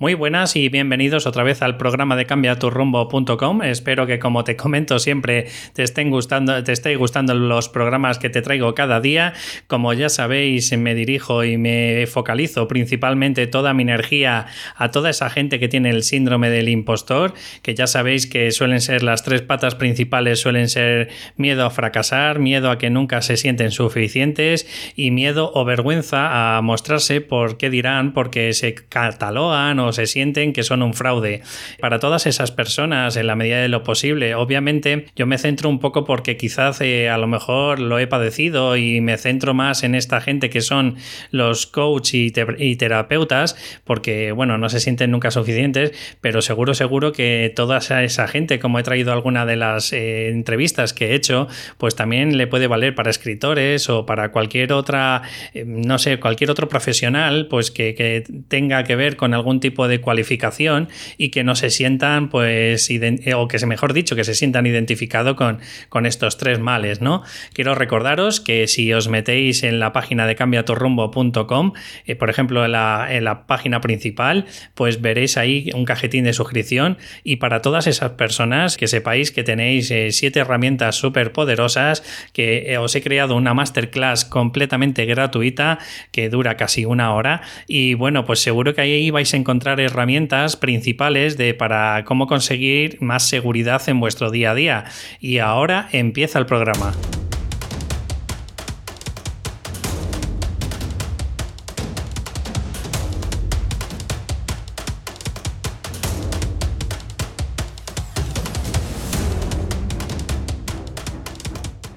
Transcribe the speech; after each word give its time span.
Muy 0.00 0.14
buenas 0.14 0.56
y 0.56 0.70
bienvenidos 0.70 1.26
otra 1.26 1.42
vez 1.42 1.60
al 1.60 1.76
programa 1.76 2.16
de 2.16 2.24
cambiaturrumbo.com. 2.24 3.60
Espero 3.60 4.06
que 4.06 4.18
como 4.18 4.44
te 4.44 4.56
comento 4.56 4.98
siempre 4.98 5.48
te 5.74 5.82
estén 5.82 6.08
gustando, 6.08 6.64
te 6.64 6.72
esté 6.72 6.96
gustando 6.96 7.34
los 7.34 7.68
programas 7.68 8.18
que 8.18 8.30
te 8.30 8.40
traigo 8.40 8.74
cada 8.74 9.02
día. 9.02 9.34
Como 9.66 9.92
ya 9.92 10.08
sabéis, 10.08 10.74
me 10.74 10.94
dirijo 10.94 11.44
y 11.44 11.58
me 11.58 12.06
focalizo 12.06 12.66
principalmente 12.66 13.46
toda 13.46 13.74
mi 13.74 13.82
energía 13.82 14.46
a 14.74 14.90
toda 14.90 15.10
esa 15.10 15.28
gente 15.28 15.60
que 15.60 15.68
tiene 15.68 15.90
el 15.90 16.02
síndrome 16.02 16.48
del 16.48 16.70
impostor, 16.70 17.34
que 17.60 17.74
ya 17.74 17.86
sabéis 17.86 18.26
que 18.26 18.52
suelen 18.52 18.80
ser 18.80 19.02
las 19.02 19.22
tres 19.22 19.42
patas 19.42 19.74
principales, 19.74 20.40
suelen 20.40 20.70
ser 20.70 21.10
miedo 21.36 21.66
a 21.66 21.68
fracasar, 21.68 22.38
miedo 22.38 22.70
a 22.70 22.78
que 22.78 22.88
nunca 22.88 23.20
se 23.20 23.36
sienten 23.36 23.70
suficientes 23.70 24.66
y 24.96 25.10
miedo 25.10 25.52
o 25.54 25.66
vergüenza 25.66 26.56
a 26.56 26.62
mostrarse 26.62 27.20
por 27.20 27.58
qué 27.58 27.68
dirán, 27.68 28.14
porque 28.14 28.54
se 28.54 28.74
catalogan 28.74 29.78
o 29.78 29.89
se 29.92 30.06
sienten 30.06 30.52
que 30.52 30.62
son 30.62 30.82
un 30.82 30.94
fraude. 30.94 31.42
Para 31.80 31.98
todas 31.98 32.26
esas 32.26 32.50
personas, 32.50 33.16
en 33.16 33.26
la 33.26 33.36
medida 33.36 33.60
de 33.60 33.68
lo 33.68 33.82
posible, 33.82 34.34
obviamente 34.34 35.06
yo 35.16 35.26
me 35.26 35.38
centro 35.38 35.68
un 35.68 35.78
poco 35.78 36.04
porque 36.04 36.36
quizás 36.36 36.80
eh, 36.80 37.08
a 37.08 37.18
lo 37.18 37.26
mejor 37.26 37.78
lo 37.80 37.98
he 37.98 38.06
padecido 38.06 38.76
y 38.76 39.00
me 39.00 39.16
centro 39.18 39.54
más 39.54 39.82
en 39.82 39.94
esta 39.94 40.20
gente 40.20 40.50
que 40.50 40.60
son 40.60 40.96
los 41.30 41.66
coach 41.66 42.14
y, 42.14 42.30
terapeutas, 42.30 43.56
porque 43.84 44.32
bueno, 44.32 44.58
no 44.58 44.68
se 44.68 44.80
sienten 44.80 45.10
nunca 45.10 45.30
suficientes, 45.30 45.92
pero 46.20 46.42
seguro, 46.42 46.74
seguro 46.74 47.12
que 47.12 47.52
toda 47.54 47.78
esa 47.78 48.28
gente, 48.28 48.58
como 48.58 48.78
he 48.78 48.82
traído 48.82 49.12
alguna 49.12 49.46
de 49.46 49.56
las 49.56 49.92
eh, 49.92 50.28
entrevistas 50.28 50.92
que 50.92 51.08
he 51.08 51.14
hecho, 51.14 51.48
pues 51.78 51.94
también 51.96 52.36
le 52.36 52.46
puede 52.46 52.66
valer 52.66 52.94
para 52.94 53.10
escritores 53.10 53.88
o 53.88 54.06
para 54.06 54.32
cualquier 54.32 54.72
otra, 54.72 55.22
eh, 55.54 55.64
no 55.66 55.98
sé, 55.98 56.18
cualquier 56.18 56.50
otro 56.50 56.68
profesional, 56.68 57.46
pues 57.48 57.70
que, 57.70 57.94
que 57.94 58.24
tenga 58.48 58.84
que 58.84 58.96
ver 58.96 59.16
con 59.16 59.34
algún 59.34 59.60
tipo 59.60 59.79
de 59.88 60.00
cualificación 60.00 60.88
y 61.16 61.30
que 61.30 61.44
no 61.44 61.54
se 61.54 61.70
sientan, 61.70 62.28
pues, 62.28 62.90
eh, 62.90 63.34
o 63.34 63.48
que 63.48 63.58
mejor 63.66 63.92
dicho, 63.92 64.16
que 64.16 64.24
se 64.24 64.34
sientan 64.34 64.66
identificados 64.66 65.36
con, 65.36 65.60
con 65.88 66.06
estos 66.06 66.38
tres 66.38 66.58
males, 66.58 67.00
¿no? 67.00 67.22
Quiero 67.52 67.74
recordaros 67.74 68.40
que 68.40 68.66
si 68.66 68.92
os 68.92 69.08
metéis 69.08 69.62
en 69.62 69.78
la 69.78 69.92
página 69.92 70.26
de 70.26 70.34
cambiatorrumbo.com, 70.34 71.72
eh, 72.06 72.16
por 72.16 72.30
ejemplo, 72.30 72.64
en 72.64 72.72
la, 72.72 73.08
la 73.20 73.46
página 73.46 73.80
principal, 73.80 74.46
pues 74.74 75.00
veréis 75.00 75.36
ahí 75.36 75.70
un 75.74 75.84
cajetín 75.84 76.24
de 76.24 76.32
suscripción 76.32 76.98
y 77.22 77.36
para 77.36 77.62
todas 77.62 77.86
esas 77.86 78.12
personas 78.12 78.76
que 78.76 78.88
sepáis 78.88 79.30
que 79.30 79.44
tenéis 79.44 79.90
eh, 79.90 80.10
siete 80.10 80.40
herramientas 80.40 80.96
súper 80.96 81.32
poderosas, 81.32 82.02
que 82.32 82.76
os 82.78 82.94
he 82.94 83.02
creado 83.02 83.36
una 83.36 83.54
masterclass 83.54 84.24
completamente 84.24 85.04
gratuita 85.04 85.78
que 86.10 86.28
dura 86.28 86.56
casi 86.56 86.84
una 86.84 87.14
hora 87.14 87.42
y 87.66 87.94
bueno, 87.94 88.24
pues 88.24 88.40
seguro 88.40 88.74
que 88.74 88.80
ahí 88.80 89.10
vais 89.10 89.32
a 89.32 89.36
encontrar 89.36 89.69
herramientas 89.78 90.56
principales 90.56 91.36
de 91.36 91.54
para 91.54 92.04
cómo 92.04 92.26
conseguir 92.26 92.96
más 93.00 93.28
seguridad 93.28 93.82
en 93.88 94.00
vuestro 94.00 94.30
día 94.30 94.50
a 94.50 94.54
día. 94.54 94.84
Y 95.20 95.38
ahora 95.38 95.88
empieza 95.92 96.38
el 96.38 96.46
programa. 96.46 96.92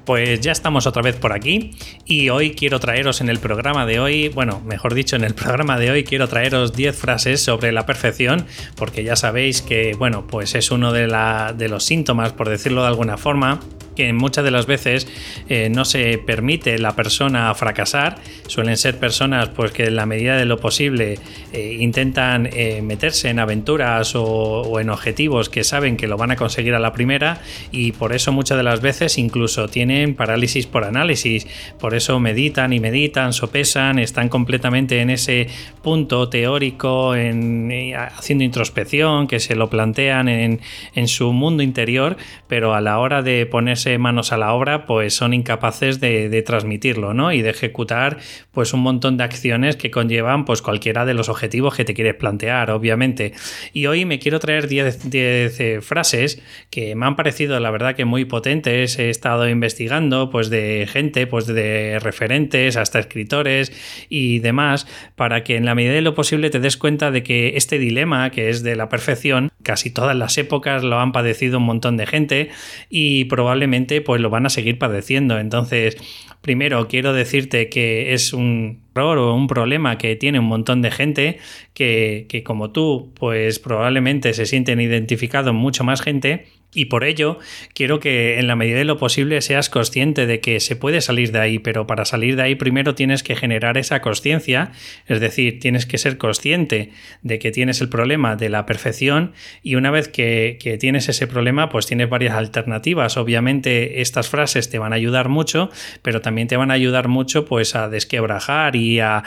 Pues 0.06 0.42
ya 0.42 0.52
estamos 0.52 0.86
otra 0.86 1.02
vez 1.02 1.16
por 1.16 1.32
aquí 1.32 1.72
y 2.06 2.30
hoy 2.30 2.52
quiero 2.56 2.80
traeros 2.80 3.22
en 3.22 3.30
el 3.30 3.40
programa 3.40 3.86
de 3.86 4.00
hoy, 4.00 4.28
bueno, 4.28 4.62
mejor 4.66 4.94
dicho, 4.94 5.16
en 5.16 5.24
el 5.24 5.34
programa 5.36 5.80
de 5.80 5.92
hoy 5.92 6.04
quiero 6.04 6.28
traeros 6.28 6.74
10 6.74 6.96
frases 6.96 7.42
sobre 7.42 7.72
la 7.72 7.86
perfección, 7.86 8.46
porque 8.76 9.04
ya 9.04 9.16
sabéis 9.16 9.62
que, 9.62 9.96
bueno, 9.98 10.28
pues 10.28 10.56
es 10.56 10.72
uno 10.72 10.92
de, 10.92 11.08
la, 11.08 11.54
de 11.58 11.70
los 11.70 11.86
síntomas, 11.86 12.34
por 12.34 12.50
decirlo 12.50 12.82
de 12.82 12.88
alguna 12.88 13.18
forma, 13.18 13.62
que 13.96 14.12
muchas 14.14 14.44
de 14.44 14.52
las 14.52 14.66
veces 14.66 15.08
eh, 15.50 15.70
no 15.70 15.86
se 15.86 16.18
permite 16.18 16.78
la 16.80 16.96
persona 16.96 17.54
fracasar. 17.54 18.18
Suelen 18.48 18.78
ser 18.78 19.00
personas 19.00 19.50
pues, 19.50 19.72
que 19.72 19.86
en 19.86 19.96
la 19.96 20.06
medida 20.06 20.38
de 20.38 20.46
lo 20.46 20.60
posible 20.60 21.20
eh, 21.52 21.78
intentan 21.80 22.50
eh, 22.52 22.82
meterse 22.82 23.30
en 23.30 23.40
aventuras 23.40 24.14
o, 24.16 24.80
en 24.80 24.90
objetivos 24.90 25.50
que 25.50 25.64
saben 25.64 25.98
que 25.98 26.08
lo 26.08 26.18
van 26.18 26.32
a 26.32 26.36
conseguir 26.36 26.74
a 26.74 26.80
la 26.80 26.94
primera 26.94 27.42
y 27.72 27.92
por 27.92 28.14
eso 28.14 28.32
muchas 28.32 28.58
de 28.58 28.64
las 28.64 28.82
veces 28.82 29.18
incluso 29.18 29.68
tienen 29.68 30.16
parálisis 30.16 30.66
por 30.66 30.84
análisis. 30.84 31.48
Por 31.80 31.96
eso 31.96 32.20
meditan 32.20 32.74
y 32.74 32.80
meditan, 32.80 33.34
sopesan, 33.34 34.00
están 34.00 34.30
completamente 34.30 35.00
en 35.02 35.10
ese 35.10 35.48
punto 35.82 36.30
teórico, 36.30 37.16
en, 37.16 37.94
haciendo 37.96 38.44
introspección, 38.44 39.28
que 39.28 39.40
se 39.40 39.56
lo 39.56 39.70
plantean 39.70 40.28
en, 40.28 40.62
en 40.96 41.08
su 41.08 41.32
mundo 41.34 41.64
interior, 41.64 42.18
pero 42.48 42.74
a 42.74 42.82
la 42.82 43.00
hora 43.00 43.22
de 43.22 43.46
ponerse 43.46 43.83
manos 44.00 44.32
a 44.32 44.38
la 44.38 44.54
obra, 44.54 44.86
pues 44.86 45.14
son 45.14 45.34
incapaces 45.34 46.00
de, 46.00 46.44
transmitirlo, 46.46 47.14
¿no? 47.14 47.32
Y 47.32 47.42
de 47.42 47.50
ejecutar, 47.50 48.18
pues 48.52 48.74
un 48.74 48.82
montón 48.82 49.18
de 49.18 49.24
acciones 49.24 49.76
que 49.76 49.92
conllevan, 49.92 50.46
pues 50.46 50.62
cualquiera 50.62 51.06
de 51.06 51.14
los 51.14 51.30
objetivos 51.30 51.76
que 51.76 51.86
te 51.86 51.94
quieres 51.94 52.16
plantear, 52.16 52.72
obviamente. 52.72 53.34
Y 53.72 53.86
hoy 53.86 54.06
me 54.06 54.20
quiero 54.20 54.40
traer 54.40 54.68
10 54.68 55.10
eh, 55.14 55.80
frases 55.82 56.42
que 56.70 56.96
me 56.96 57.06
han 57.06 57.16
parecido, 57.16 57.60
la 57.60 57.72
verdad, 57.72 57.96
que 57.96 58.06
muy 58.06 58.26
potentes. 58.26 59.00
He 59.00 59.10
estado 59.10 59.48
investigando, 59.48 60.30
pues 60.30 60.50
de 60.50 60.88
gente, 60.92 61.28
pues 61.28 61.48
de 61.48 62.00
referentes, 62.00 62.78
hasta 62.78 63.00
escritores 63.00 63.72
y 64.10 64.40
demás, 64.40 64.88
para 65.16 65.44
que 65.44 65.56
en 65.56 65.66
la 65.66 65.76
medida 65.76 65.94
de 65.94 66.02
lo 66.02 66.16
posible 66.16 66.50
te 66.50 66.60
des 66.60 66.78
cuenta 66.78 67.12
de 67.12 67.24
que 67.24 67.56
este 67.56 67.78
dilema, 67.78 68.30
que 68.32 68.50
es 68.50 68.64
de 68.64 68.76
la 68.76 68.90
perfección, 68.90 69.52
casi 69.64 69.90
todas 69.90 70.16
las 70.16 70.38
épocas 70.38 70.84
lo 70.84 71.00
han 71.00 71.12
padecido 71.12 71.58
un 71.58 71.66
montón 71.66 71.98
de 71.98 72.06
gente 72.06 72.50
y 72.90 73.26
probablemente 73.26 73.73
pues 74.02 74.22
lo 74.22 74.30
van 74.30 74.46
a 74.46 74.50
seguir 74.50 74.78
padeciendo. 74.78 75.40
Entonces, 75.40 75.98
primero 76.42 76.88
quiero 76.88 77.14
decirte 77.14 77.70
que 77.70 78.14
es 78.14 78.34
un 78.34 78.82
error 78.96 79.18
o 79.18 79.36
un 79.36 79.48
problema 79.48 79.98
que 79.98 80.16
tiene 80.16 80.40
un 80.40 80.46
montón 80.46 80.82
de 80.82 80.92
gente 80.92 81.40
que, 81.74 82.26
que 82.30 82.44
como 82.44 82.72
tú, 82.72 83.12
pues 83.16 83.60
probablemente 83.60 84.34
se 84.34 84.46
sienten 84.46 84.80
identificados 84.80 85.54
mucho 85.54 85.84
más 85.84 86.02
gente 86.02 86.46
y 86.74 86.86
por 86.86 87.04
ello, 87.04 87.40
quiero 87.74 88.00
que 88.00 88.40
en 88.40 88.48
la 88.48 88.56
medida 88.56 88.78
de 88.78 88.86
lo 88.86 88.98
posible 88.98 89.42
seas 89.42 89.70
consciente 89.70 90.26
de 90.26 90.40
que 90.40 90.60
se 90.60 90.76
puede 90.76 91.02
salir 91.02 91.32
de 91.32 91.40
ahí, 91.40 91.60
pero 91.60 91.88
para 91.88 92.06
salir 92.06 92.36
de 92.36 92.44
ahí 92.44 92.56
primero 92.56 92.96
tienes 92.96 93.24
que 93.24 93.36
generar 93.36 93.78
esa 93.78 94.02
conciencia, 94.02 94.72
es 95.08 95.20
decir, 95.20 95.60
tienes 95.60 95.86
que 95.86 95.98
ser 95.98 96.18
consciente 96.18 96.92
de 97.22 97.40
que 97.40 97.52
tienes 97.52 97.82
el 97.82 97.90
problema 97.90 98.36
de 98.36 98.50
la 98.50 98.66
perfección 98.66 99.34
y 99.62 99.76
una 99.76 99.92
vez 99.92 100.08
que, 100.08 100.58
tienes 100.80 101.08
ese 101.08 101.28
problema, 101.28 101.70
pues 101.70 101.86
tienes 101.86 102.10
varias 102.10 102.36
alternativas. 102.36 103.18
Obviamente 103.18 104.02
estas 104.02 104.30
frases 104.30 104.70
te 104.70 104.80
van 104.80 104.92
a 104.92 104.96
ayudar 104.96 105.30
mucho, 105.30 105.70
pero 106.02 106.22
también 106.22 106.48
te 106.48 106.58
van 106.58 106.72
a 106.72 106.74
ayudar 106.74 107.08
mucho 107.08 107.46
pues 107.46 107.76
a 107.76 107.90
desquebrajar 107.90 108.76
y 108.76 109.00
a, 109.00 109.24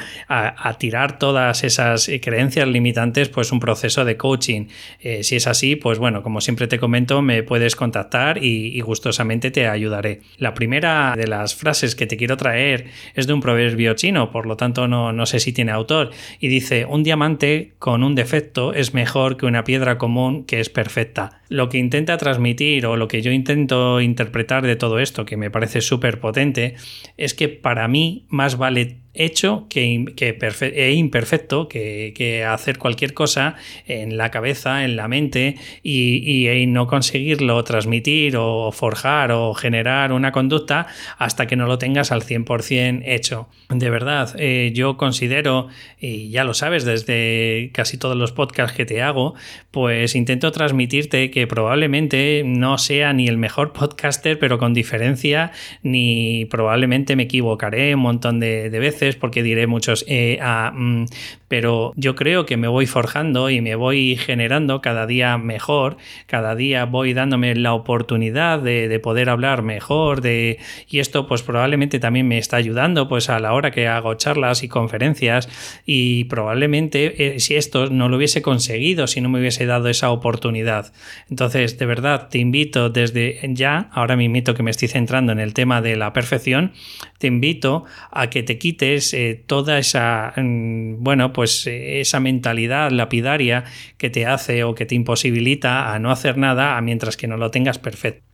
tirar 0.79 1.19
todas 1.19 1.65
esas 1.65 2.11
creencias 2.21 2.69
limitantes, 2.69 3.29
pues 3.29 3.53
un 3.53 3.61
proceso 3.61 4.05
de 4.05 4.17
coaching. 4.17 4.67
Eh, 5.01 5.23
si 5.23 5.37
es 5.37 5.47
así, 5.47 5.77
pues 5.77 5.99
bueno, 5.99 6.23
como 6.23 6.41
siempre 6.41 6.67
te 6.67 6.79
comento, 6.79 7.23
me 7.23 7.36
puedes 7.43 7.77
contactar 7.77 8.43
y, 8.43 8.81
gustosamente 8.81 9.51
te 9.51 9.67
ayudaré. 9.67 10.21
La 10.39 10.55
primera 10.55 11.15
de 11.17 11.27
las 11.27 11.55
frases 11.55 11.97
que 11.97 12.07
te 12.07 12.17
quiero 12.17 12.37
traer 12.37 12.87
es 13.15 13.27
de 13.27 13.33
un 13.33 13.41
proverbio 13.41 13.95
chino, 13.95 14.31
por 14.31 14.47
lo 14.47 14.57
tanto 14.57 14.87
no, 14.87 15.13
no 15.13 15.27
sé 15.27 15.41
si 15.41 15.53
tiene 15.53 15.73
autor, 15.73 16.11
y 16.39 16.49
dice, 16.49 16.85
un 16.85 17.03
diamante 17.03 17.73
con 17.79 18.05
un 18.05 18.15
defecto 18.15 18.73
es 18.73 18.95
mejor 18.95 19.37
que 19.37 19.47
una 19.47 19.65
piedra 19.65 19.99
común 19.99 20.45
que 20.45 20.61
es 20.61 20.69
perfecta. 20.69 21.41
Lo 21.49 21.69
que 21.69 21.79
intenta 21.79 22.17
transmitir 22.17 22.87
o 22.87 22.97
lo 22.97 23.09
que 23.09 23.23
yo 23.23 23.31
intento 23.33 24.01
interpretar 24.01 24.65
de 24.67 24.77
todo 24.77 24.99
esto, 24.99 25.25
que 25.25 25.37
me 25.37 25.51
parece 25.51 25.81
súper 25.81 26.21
potente, 26.21 26.75
es 27.17 27.35
que 27.35 27.49
para 27.49 27.89
mí 27.89 28.27
más 28.29 28.57
vale 28.57 28.99
hecho 29.17 29.67
que, 29.69 30.05
que 30.17 30.37
e 30.75 30.93
imperfecto 30.93 31.69
que, 31.69 32.45
hacer 32.47 32.79
cualquier 32.79 33.15
cosa 33.15 33.57
en 33.87 34.17
la 34.17 34.31
cabeza, 34.31 34.85
en 34.85 34.97
la 34.97 35.09
mente 35.09 35.57
y, 35.83 36.49
y, 36.49 36.67
no 36.67 36.87
conseguirlo 36.87 37.63
transmitir 37.65 38.37
o 38.37 38.73
forjar 38.73 39.33
o 39.33 39.55
generar 39.55 40.13
una 40.13 40.33
conducta 40.33 40.87
hasta 41.19 41.47
que 41.47 41.57
no 41.57 41.67
lo 41.67 41.79
tengas 41.79 42.13
al 42.13 42.23
100% 42.23 43.03
hecho. 43.05 43.49
De 43.69 43.91
verdad, 43.91 44.35
eh, 44.39 44.73
yo 44.75 44.97
considero, 44.97 45.69
y 46.01 46.31
ya 46.31 46.45
lo 46.45 46.55
sabes 46.55 46.85
desde 46.85 47.71
casi 47.73 47.99
todos 47.99 48.17
los 48.17 48.33
podcasts 48.33 48.77
que 48.77 48.85
te 48.85 49.03
hago, 49.03 49.35
pues 49.71 50.15
intento 50.15 50.53
transmitirte 50.53 51.31
que 51.31 51.47
probablemente 51.47 52.43
no 52.45 52.79
sea 52.79 53.13
ni 53.13 53.29
el 53.29 53.39
mejor 53.39 53.73
podcaster, 53.73 54.39
pero 54.39 54.59
con 54.59 54.75
diferencia, 54.75 55.53
ni 55.83 56.45
probablemente 56.47 57.17
me 57.17 57.25
equivocaré 57.25 57.95
un 57.95 58.03
montón 58.03 58.41
de 58.41 58.69
veces 58.71 59.06
porque 59.15 59.45
diré 59.45 59.69
muchos, 59.69 60.05
eh, 60.09 60.41
mm, 60.41 61.05
pero 61.47 61.93
yo 61.97 62.17
creo 62.17 62.47
que 62.47 62.57
me 62.57 62.67
voy 62.67 62.87
forjando 62.87 63.51
y 63.51 63.61
me 63.61 63.77
voy 63.77 64.17
generando 64.17 64.81
cada 64.81 65.07
día 65.07 65.39
mejor, 65.39 65.97
cada 66.27 66.57
día 66.57 66.85
voy 66.85 67.15
dándome 67.15 67.55
la 67.55 67.75
oportunidad 67.75 68.59
de, 68.59 68.97
poder 68.97 69.29
hablar 69.29 69.63
mejor, 69.63 70.23
de, 70.23 70.59
y 70.89 70.99
esto 70.99 71.29
pues 71.29 71.43
probablemente 71.43 72.01
también 72.01 72.27
me 72.27 72.39
está 72.39 72.57
ayudando 72.57 73.09
pues 73.09 73.29
a 73.29 73.39
la 73.39 73.53
hora 73.53 73.71
que 73.71 73.87
hago 73.87 74.15
charlas 74.15 74.65
y 74.65 74.69
conferencias 74.69 75.49
y 75.85 76.25
probablemente 76.25 77.37
eh, 77.37 77.41
si 77.41 77.55
esto 77.55 77.91
no 77.91 78.09
lo 78.09 78.17
hubiese 78.17 78.43
conseguido, 78.43 79.07
si 79.07 79.21
no 79.21 79.29
me 79.29 79.39
hubiese 79.39 79.67
dado 79.67 79.89
esa 79.89 80.11
oportunidad. 80.11 80.93
Entonces, 81.31 81.79
de 81.79 81.87
verdad, 81.87 82.29
te 82.29 82.39
invito 82.39 82.91
desde 82.91 83.39
ya, 83.51 83.91
ahora 83.93 84.17
me 84.17 84.25
invito 84.25 84.55
que 84.55 84.63
me 84.63 84.71
estoy 84.71 84.89
centrando 84.89 85.33
en 85.33 85.41
el 85.41 85.55
tema 85.55 85.83
de 85.83 85.97
la 85.97 86.13
perfección, 86.13 86.73
te 87.19 87.27
invito 87.27 87.85
a 88.11 88.29
que 88.31 88.43
te 88.43 88.59
quites 88.59 89.15
eh, 89.15 89.43
toda 89.47 89.79
esa, 89.79 90.33
mm, 90.37 91.03
bueno, 91.03 91.33
pues 91.33 91.67
eh, 91.67 92.01
esa 92.01 92.21
mentalidad 92.21 92.91
lapidaria 92.91 93.65
que 93.99 94.11
te 94.11 94.27
hace 94.27 94.65
o 94.65 94.75
que 94.75 94.87
te 94.87 94.95
imposibilita 94.95 95.95
a 95.95 95.99
no 95.99 96.11
hacer 96.11 96.39
nada 96.39 96.77
a 96.77 96.81
mientras 96.83 97.17
que 97.17 97.29
no 97.29 97.37
lo 97.37 97.51
tengas 97.51 97.79
perfecto. 97.79 98.26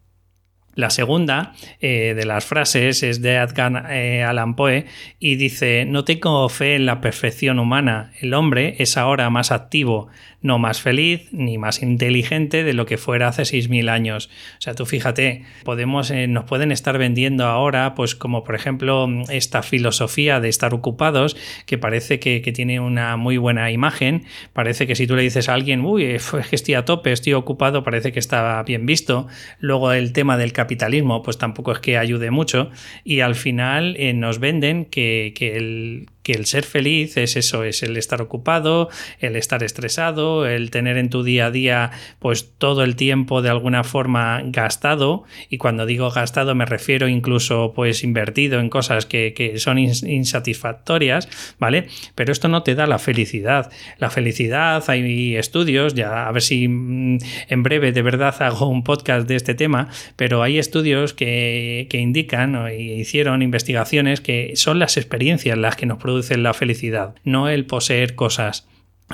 La 0.74 0.88
segunda 0.88 1.52
eh, 1.80 2.14
de 2.16 2.24
las 2.24 2.46
frases 2.46 3.02
es 3.02 3.20
de 3.20 3.34
Edgar 3.34 3.88
eh, 3.90 4.24
Poe 4.56 4.86
y 5.18 5.36
dice, 5.36 5.84
no 5.84 6.04
tengo 6.04 6.48
fe 6.48 6.76
en 6.76 6.86
la 6.86 7.02
perfección 7.02 7.58
humana, 7.58 8.12
el 8.20 8.32
hombre 8.32 8.76
es 8.78 8.96
ahora 8.96 9.28
más 9.28 9.52
activo, 9.52 10.08
no 10.40 10.58
más 10.58 10.80
feliz 10.80 11.28
ni 11.32 11.58
más 11.58 11.82
inteligente 11.82 12.64
de 12.64 12.72
lo 12.72 12.86
que 12.86 12.98
fuera 12.98 13.28
hace 13.28 13.42
6.000 13.42 13.90
años. 13.90 14.30
O 14.58 14.62
sea, 14.62 14.74
tú 14.74 14.86
fíjate, 14.86 15.44
podemos, 15.64 16.10
eh, 16.10 16.26
nos 16.26 16.44
pueden 16.44 16.72
estar 16.72 16.98
vendiendo 16.98 17.46
ahora, 17.46 17.94
pues 17.94 18.14
como 18.14 18.42
por 18.42 18.54
ejemplo 18.54 19.08
esta 19.28 19.62
filosofía 19.62 20.40
de 20.40 20.48
estar 20.48 20.74
ocupados, 20.74 21.36
que 21.66 21.78
parece 21.78 22.18
que, 22.18 22.40
tiene 22.52 22.80
una 22.80 23.16
muy 23.16 23.38
buena 23.38 23.70
imagen, 23.70 24.24
parece 24.52 24.86
que 24.86 24.94
si 24.94 25.06
tú 25.06 25.16
le 25.16 25.22
dices 25.22 25.48
a 25.48 25.54
alguien, 25.54 25.84
uy, 25.84 26.04
es 26.16 26.30
que 26.30 26.56
estoy 26.56 26.74
a 26.74 26.84
tope, 26.84 27.12
estoy 27.12 27.34
ocupado, 27.34 27.84
parece 27.84 28.12
que 28.12 28.18
está 28.18 28.62
bien 28.62 28.84
visto. 28.84 29.26
Luego 29.58 29.92
el 29.92 30.12
tema 30.12 30.36
del 30.36 30.52
capitalismo, 30.62 31.22
pues 31.22 31.38
tampoco 31.38 31.72
es 31.72 31.80
que 31.80 31.98
ayude 31.98 32.30
mucho. 32.30 32.70
Y 33.04 33.20
al 33.20 33.34
final 33.34 33.96
eh, 33.98 34.12
nos 34.12 34.38
venden 34.38 34.84
que, 34.84 35.32
que, 35.34 35.56
el, 35.56 36.06
que 36.22 36.32
el 36.32 36.46
ser 36.46 36.64
feliz 36.64 37.16
es 37.16 37.36
eso, 37.36 37.64
es 37.64 37.82
el 37.82 37.96
estar 37.96 38.22
ocupado, 38.22 38.88
el 39.18 39.36
estar 39.36 39.62
estresado, 39.62 40.46
el 40.46 40.70
tener 40.70 40.96
en 40.96 41.10
tu 41.10 41.22
día 41.22 41.46
a 41.46 41.50
día 41.50 41.90
pues 42.18 42.52
todo 42.58 42.84
el 42.84 42.96
tiempo 42.96 43.42
de 43.42 43.50
alguna 43.50 43.84
forma 43.84 44.42
gastado 44.44 45.24
y 45.50 45.58
cuando 45.58 45.86
digo 45.86 46.10
gastado 46.10 46.54
me 46.54 46.64
refiero 46.64 47.08
incluso 47.08 47.72
pues 47.74 48.04
invertido 48.04 48.60
en 48.60 48.70
cosas 48.70 49.06
que, 49.06 49.32
son 49.56 49.78
insatisfactorias, 49.78 51.28
¿vale? 51.58 51.88
Pero 52.14 52.32
esto 52.32 52.48
no 52.48 52.62
te 52.62 52.74
da 52.74 52.86
la 52.86 52.98
felicidad. 52.98 53.70
La 53.98 54.08
felicidad, 54.08 54.82
hay 54.88 55.36
estudios, 55.36 55.94
ya 55.94 56.28
a 56.28 56.32
ver 56.32 56.42
si 56.42 56.68
mm, 56.68 57.18
en 57.48 57.62
breve 57.62 57.92
de 57.92 58.02
verdad 58.02 58.34
hago 58.40 58.68
un 58.68 58.84
podcast 58.84 59.28
de 59.28 59.36
este 59.36 59.54
tema, 59.54 59.88
pero 60.16 60.42
hay 60.42 60.58
estudios 60.58 61.12
que, 61.12 61.86
que 61.90 61.98
indican 61.98 62.54
o 62.54 62.70
hicieron 62.70 63.42
investigaciones 63.42 64.20
que 64.20 64.52
son 64.54 64.78
las 64.78 64.96
experiencias 64.96 65.58
las 65.58 65.76
que 65.76 65.86
nos 65.86 65.98
producen 65.98 66.11
la 66.38 66.54
felicidad, 66.54 67.14
no 67.24 67.48
el 67.48 67.66
poseer 67.66 68.14
cosas 68.14 68.66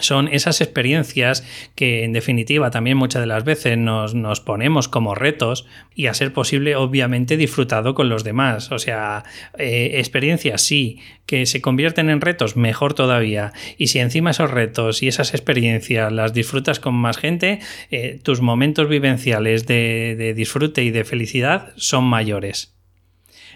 son 0.03 0.29
esas 0.29 0.61
experiencias 0.61 1.45
que 1.75 2.05
en 2.05 2.13
definitiva 2.13 2.71
también 2.71 2.97
muchas 2.97 3.23
de 3.23 3.27
las 3.27 3.45
veces 3.45 3.77
nos, 3.77 4.15
nos, 4.15 4.41
ponemos 4.41 4.89
como 4.89 5.15
retos 5.15 5.67
y 5.95 6.07
a 6.07 6.15
ser 6.15 6.33
posible 6.33 6.77
obviamente 6.77 7.37
disfrutado 7.37 7.95
con 7.95 8.09
los 8.09 8.25
demás. 8.25 8.71
O 8.73 8.79
sea, 8.79 9.25
eh, 9.59 9.93
experiencias 9.95 10.63
sí, 10.63 11.01
que 11.27 11.47
se 11.47 11.61
convierten 11.61 12.11
en 12.11 12.21
retos, 12.21 12.57
mejor 12.57 12.95
todavía. 12.95 13.53
Y 13.77 13.89
si 13.89 13.99
encima 13.99 14.31
esos 14.31 14.51
retos 14.51 15.03
y 15.03 15.09
esas 15.09 15.35
experiencias 15.35 16.13
las 16.13 16.33
disfrutas 16.33 16.81
con 16.81 16.95
más 16.95 17.19
gente, 17.19 17.61
eh, 17.91 18.21
tus 18.23 18.41
momentos 18.41 18.89
vivenciales 18.89 19.67
de 19.67 20.35
disfrute 20.37 20.83
y 20.83 20.91
de 20.91 21.05
felicidad 21.05 21.73
son 21.77 22.05
mayores. 22.05 22.78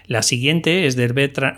La 0.05 0.21
siguiente 0.21 0.85
es 0.85 0.95
de 0.95 1.07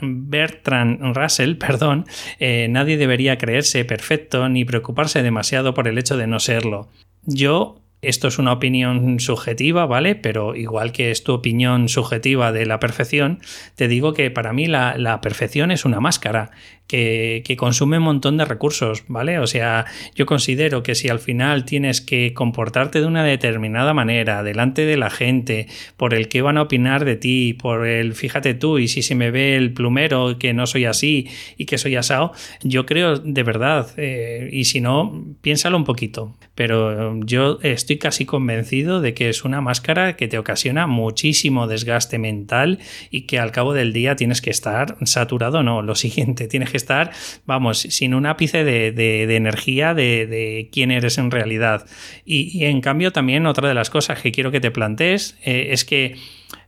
Bertrand 0.02 1.16
Russell, 1.16 1.56
perdón, 1.58 2.06
eh, 2.40 2.68
nadie 2.70 2.98
debería 2.98 3.38
creerse 3.38 3.86
perfecto 3.86 4.48
ni 4.50 4.66
preocuparse 4.66 5.24
demasiado 5.24 5.74
por 5.74 5.88
el 5.88 5.98
hecho 5.98 6.18
de 6.18 6.28
no 6.28 6.40
serlo. 6.40 6.90
Yo 7.26 7.82
esto 8.02 8.28
es 8.28 8.38
una 8.38 8.54
opinión 8.54 9.20
subjetiva, 9.20 9.86
¿vale? 9.88 10.16
Pero 10.16 10.56
igual 10.56 10.92
que 10.92 11.12
es 11.12 11.24
tu 11.24 11.34
opinión 11.34 11.90
subjetiva 11.90 12.52
de 12.52 12.66
la 12.66 12.80
perfección, 12.80 13.40
te 13.76 13.88
digo 13.88 14.14
que 14.14 14.30
para 14.30 14.54
mí 14.54 14.68
la, 14.68 14.96
la 14.98 15.22
perfección 15.22 15.72
es 15.72 15.86
una 15.86 16.00
máscara 16.00 16.52
que, 16.88 17.56
consume 17.58 17.98
un 17.98 18.04
montón 18.04 18.38
de 18.38 18.46
recursos, 18.46 19.04
¿vale? 19.08 19.40
O 19.40 19.48
sea, 19.48 19.86
yo 20.14 20.26
considero 20.26 20.84
que 20.84 20.96
si 20.96 21.10
al 21.10 21.20
final 21.20 21.66
tienes 21.66 22.02
que 22.02 22.34
comportarte 22.34 23.00
de 23.00 23.08
una 23.08 23.24
determinada 23.24 23.94
manera 23.94 24.44
delante 24.44 24.86
de 24.86 24.98
la 24.98 25.10
gente, 25.10 25.68
por 25.98 26.14
el 26.14 26.28
que 26.28 26.42
van 26.42 26.58
a 26.58 26.64
opinar 26.64 27.06
de 27.06 27.16
ti, 27.16 27.54
por 27.54 27.88
el 27.88 28.14
fíjate 28.14 28.54
tú, 28.54 28.78
y 28.78 28.88
si 28.88 29.02
se 29.02 29.16
me 29.16 29.32
ve 29.32 29.56
el 29.56 29.74
plumero 29.74 30.38
que 30.38 30.54
no 30.54 30.68
soy 30.68 30.86
así 30.86 31.28
y 31.58 31.66
que 31.66 31.78
soy 31.78 31.96
asado, 31.96 32.34
yo 32.62 32.86
creo 32.86 33.18
de 33.18 33.44
verdad, 33.44 33.88
eh, 33.98 34.50
y 34.52 34.66
si 34.66 34.82
no, 34.82 35.26
piénsalo 35.42 35.78
un 35.78 35.86
poquito, 35.86 36.36
pero 36.56 37.20
yo 37.26 37.60
estoy 37.62 37.98
casi 37.98 38.26
convencido 38.26 39.02
de 39.02 39.14
que 39.14 39.30
es 39.30 39.44
una 39.44 39.62
máscara 39.62 40.16
que 40.16 40.28
te 40.28 40.38
ocasiona 40.38 40.88
muchísimo 40.88 41.68
desgaste 41.68 42.18
mental 42.18 42.80
y 43.10 43.22
que 43.22 43.40
al 43.40 43.52
cabo 43.52 43.74
del 43.74 43.94
día 43.94 44.16
tienes 44.16 44.42
que 44.42 44.50
estar 44.50 44.98
saturado, 45.06 45.64
no, 45.64 45.82
lo 45.82 45.96
siguiente, 45.96 46.48
tienes 46.56 46.70
que 46.70 46.75
estar, 46.76 47.12
vamos, 47.46 47.80
sin 47.80 48.14
un 48.14 48.26
ápice 48.26 48.64
de, 48.64 49.36
energía 49.36 49.94
de, 49.94 50.70
quién 50.72 50.92
eres 50.92 51.18
en 51.18 51.32
realidad. 51.32 51.86
Y, 52.26 52.66
en 52.66 52.82
cambio 52.82 53.12
también 53.12 53.46
otra 53.46 53.68
de 53.68 53.74
las 53.74 53.90
cosas 53.90 54.22
que 54.22 54.32
quiero 54.32 54.52
que 54.52 54.60
te 54.60 54.72
plantees 54.72 55.38
eh, 55.44 55.68
es 55.72 55.86
que 55.86 56.16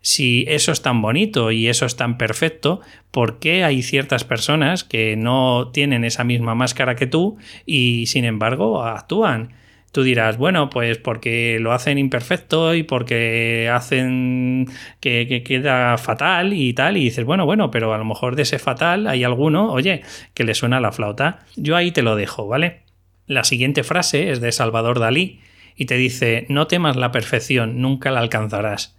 si 0.02 0.46
eso 0.48 0.72
es 0.72 0.82
tan 0.82 1.02
bonito 1.02 1.52
y 1.52 1.68
eso 1.68 1.86
es 1.86 1.96
tan 1.96 2.18
perfecto, 2.18 2.82
¿por 3.12 3.40
qué 3.40 3.64
hay 3.64 3.82
ciertas 3.82 4.24
personas 4.24 4.84
que 4.84 5.16
no 5.16 5.70
tienen 5.74 6.04
esa 6.04 6.24
misma 6.24 6.56
máscara 6.56 6.96
que 6.96 7.08
tú 7.08 7.38
y 7.66 8.06
sin 8.08 8.26
embargo 8.26 8.84
actúan? 8.84 9.54
Tú 9.92 10.04
dirás, 10.04 10.38
bueno, 10.38 10.70
pues 10.70 10.98
porque 10.98 11.58
lo 11.60 11.72
hacen 11.72 11.98
imperfecto 11.98 12.76
y 12.76 12.84
porque 12.84 13.70
hacen 13.74 14.68
que, 15.00 15.44
queda 15.46 15.98
fatal 15.98 16.54
y 16.54 16.74
tal, 16.74 16.98
y 16.98 17.06
dices, 17.06 17.26
bueno, 17.26 17.46
bueno, 17.46 17.72
pero 17.72 17.94
a 17.94 17.98
lo 17.98 18.06
mejor 18.06 18.36
de 18.36 18.44
ese 18.44 18.60
fatal 18.60 19.08
hay 19.08 19.24
alguno, 19.24 19.72
oye, 19.72 20.02
que 20.34 20.44
le 20.44 20.54
suena 20.54 20.80
la 20.80 20.92
flauta. 20.92 21.40
Yo 21.56 21.76
ahí 21.76 21.92
te 21.92 22.04
lo 22.04 22.16
dejo, 22.16 22.48
¿vale? 22.48 22.82
La 23.26 23.44
siguiente 23.44 23.84
frase 23.84 24.32
es 24.32 24.40
de 24.42 24.52
Salvador 24.52 25.00
Dalí 25.00 25.40
y 25.76 25.86
te 25.86 25.96
dice, 25.96 26.46
no 26.50 26.68
temas 26.68 26.96
la 26.96 27.12
perfección, 27.12 27.82
nunca 27.82 28.12
la 28.12 28.20
alcanzarás. 28.20 28.98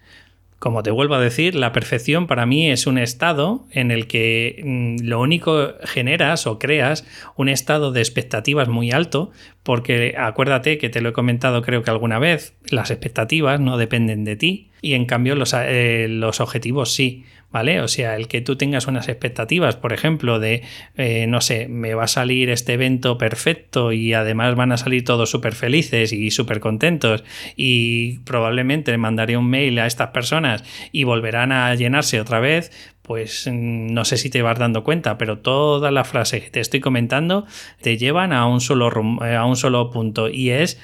Como 0.58 0.82
te 0.82 0.90
vuelvo 0.90 1.14
a 1.14 1.20
decir, 1.20 1.54
la 1.54 1.72
perfección 1.72 2.26
para 2.26 2.44
mí 2.44 2.68
es 2.68 2.88
un 2.88 2.98
estado 2.98 3.66
en 3.70 3.92
el 3.92 4.08
que 4.08 4.60
mm, 4.64 5.04
lo 5.04 5.20
único 5.20 5.74
generas 5.84 6.48
o 6.48 6.58
creas 6.58 7.06
un 7.36 7.48
estado 7.48 7.92
de 7.92 8.00
expectativas 8.00 8.68
muy 8.68 8.90
alto, 8.90 9.30
porque 9.62 10.16
acuérdate 10.18 10.78
que 10.78 10.88
te 10.88 11.00
lo 11.00 11.10
he 11.10 11.12
comentado 11.12 11.62
creo 11.62 11.84
que 11.84 11.90
alguna 11.90 12.18
vez, 12.18 12.54
las 12.70 12.90
expectativas 12.90 13.60
no 13.60 13.76
dependen 13.76 14.24
de 14.24 14.34
ti 14.34 14.70
y 14.82 14.94
en 14.94 15.06
cambio 15.06 15.36
los, 15.36 15.54
eh, 15.54 16.06
los 16.08 16.40
objetivos 16.40 16.92
sí. 16.92 17.24
¿Vale? 17.50 17.80
O 17.80 17.88
sea, 17.88 18.16
el 18.16 18.28
que 18.28 18.40
tú 18.40 18.56
tengas 18.56 18.86
unas 18.86 19.08
expectativas, 19.08 19.76
por 19.76 19.92
ejemplo, 19.92 20.38
de, 20.38 20.62
eh, 20.96 21.26
no 21.28 21.40
sé, 21.40 21.68
me 21.68 21.94
va 21.94 22.04
a 22.04 22.08
salir 22.08 22.50
este 22.50 22.74
evento 22.74 23.18
perfecto 23.18 23.92
y 23.92 24.12
además 24.12 24.54
van 24.54 24.72
a 24.72 24.76
salir 24.76 25.04
todos 25.04 25.30
súper 25.30 25.54
felices 25.54 26.12
y 26.12 26.30
súper 26.30 26.60
contentos 26.60 27.24
y 27.56 28.18
probablemente 28.20 28.96
mandaré 28.98 29.36
un 29.36 29.48
mail 29.48 29.78
a 29.78 29.86
estas 29.86 30.08
personas 30.10 30.64
y 30.92 31.04
volverán 31.04 31.52
a 31.52 31.74
llenarse 31.74 32.20
otra 32.20 32.40
vez, 32.40 32.70
pues 33.02 33.48
mm, 33.50 33.92
no 33.92 34.04
sé 34.04 34.18
si 34.18 34.28
te 34.28 34.42
vas 34.42 34.58
dando 34.58 34.84
cuenta, 34.84 35.16
pero 35.16 35.38
todas 35.38 35.92
las 35.92 36.06
frases 36.06 36.44
que 36.44 36.50
te 36.50 36.60
estoy 36.60 36.80
comentando 36.80 37.46
te 37.80 37.96
llevan 37.96 38.32
a 38.32 38.46
un 38.46 38.60
solo, 38.60 38.90
eh, 39.24 39.34
a 39.34 39.46
un 39.46 39.56
solo 39.56 39.90
punto 39.90 40.28
y 40.28 40.50
es 40.50 40.78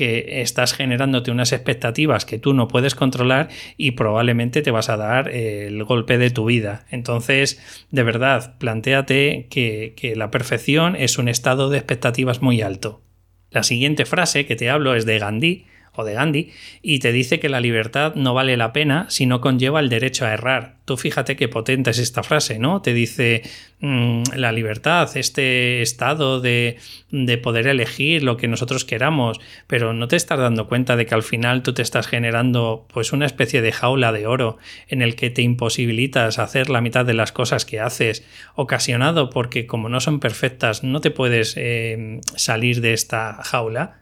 que 0.00 0.40
estás 0.40 0.72
generándote 0.72 1.30
unas 1.30 1.52
expectativas 1.52 2.24
que 2.24 2.38
tú 2.38 2.54
no 2.54 2.68
puedes 2.68 2.94
controlar 2.94 3.50
y 3.76 3.90
probablemente 3.90 4.62
te 4.62 4.70
vas 4.70 4.88
a 4.88 4.96
dar 4.96 5.28
el 5.28 5.84
golpe 5.84 6.16
de 6.16 6.30
tu 6.30 6.46
vida. 6.46 6.86
Entonces, 6.90 7.60
de 7.90 8.02
verdad, 8.02 8.56
planteate 8.56 9.46
que, 9.50 9.92
que 9.98 10.16
la 10.16 10.30
perfección 10.30 10.96
es 10.96 11.18
un 11.18 11.28
estado 11.28 11.68
de 11.68 11.76
expectativas 11.76 12.40
muy 12.40 12.62
alto. 12.62 13.02
La 13.50 13.62
siguiente 13.62 14.06
frase 14.06 14.46
que 14.46 14.56
te 14.56 14.70
hablo 14.70 14.94
es 14.94 15.04
de 15.04 15.18
Gandhi, 15.18 15.66
de 16.04 16.14
Gandhi, 16.14 16.50
y 16.82 16.98
te 16.98 17.12
dice 17.12 17.40
que 17.40 17.48
la 17.48 17.60
libertad 17.60 18.14
no 18.14 18.34
vale 18.34 18.56
la 18.56 18.72
pena 18.72 19.06
si 19.08 19.26
no 19.26 19.40
conlleva 19.40 19.80
el 19.80 19.88
derecho 19.88 20.26
a 20.26 20.32
errar. 20.32 20.76
Tú 20.84 20.96
fíjate 20.96 21.36
qué 21.36 21.48
potente 21.48 21.90
es 21.90 21.98
esta 21.98 22.22
frase, 22.22 22.58
¿no? 22.58 22.82
Te 22.82 22.92
dice 22.92 23.42
mm, 23.80 24.22
la 24.34 24.50
libertad, 24.50 25.08
este 25.16 25.82
estado 25.82 26.40
de, 26.40 26.78
de 27.10 27.38
poder 27.38 27.68
elegir 27.68 28.24
lo 28.24 28.36
que 28.36 28.48
nosotros 28.48 28.84
queramos, 28.84 29.40
pero 29.66 29.92
no 29.92 30.08
te 30.08 30.16
estás 30.16 30.38
dando 30.38 30.66
cuenta 30.66 30.96
de 30.96 31.06
que 31.06 31.14
al 31.14 31.22
final 31.22 31.62
tú 31.62 31.74
te 31.74 31.82
estás 31.82 32.08
generando 32.08 32.86
pues 32.92 33.12
una 33.12 33.26
especie 33.26 33.62
de 33.62 33.72
jaula 33.72 34.10
de 34.10 34.26
oro 34.26 34.58
en 34.88 35.02
el 35.02 35.14
que 35.14 35.30
te 35.30 35.42
imposibilitas 35.42 36.38
hacer 36.38 36.70
la 36.70 36.80
mitad 36.80 37.04
de 37.04 37.14
las 37.14 37.30
cosas 37.30 37.64
que 37.64 37.80
haces, 37.80 38.26
ocasionado 38.54 39.30
porque 39.30 39.66
como 39.66 39.88
no 39.88 40.00
son 40.00 40.18
perfectas 40.18 40.82
no 40.82 41.00
te 41.00 41.10
puedes 41.10 41.54
eh, 41.56 42.20
salir 42.36 42.80
de 42.80 42.92
esta 42.92 43.42
jaula. 43.42 43.99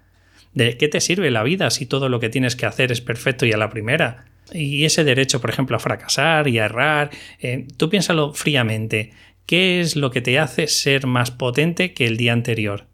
¿De 0.58 0.76
qué 0.76 0.88
te 0.88 1.00
sirve 1.00 1.30
la 1.30 1.44
vida 1.44 1.70
si 1.70 1.86
todo 1.86 2.08
lo 2.08 2.18
que 2.18 2.30
tienes 2.30 2.56
que 2.56 2.66
hacer 2.66 2.90
es 2.90 3.00
perfecto 3.00 3.46
y 3.46 3.52
a 3.52 3.56
la 3.56 3.70
primera? 3.70 4.24
Y 4.52 4.84
ese 4.86 5.04
derecho, 5.04 5.40
por 5.40 5.50
ejemplo, 5.50 5.76
a 5.76 5.78
fracasar 5.78 6.48
y 6.48 6.58
a 6.58 6.64
errar, 6.64 7.10
eh, 7.38 7.68
tú 7.76 7.88
piénsalo 7.88 8.34
fríamente. 8.34 9.12
¿Qué 9.46 9.78
es 9.78 9.94
lo 9.94 10.10
que 10.10 10.20
te 10.20 10.36
hace 10.40 10.66
ser 10.66 11.06
más 11.06 11.30
potente 11.30 11.94
que 11.94 12.08
el 12.08 12.16
día 12.16 12.32
anterior? 12.32 12.86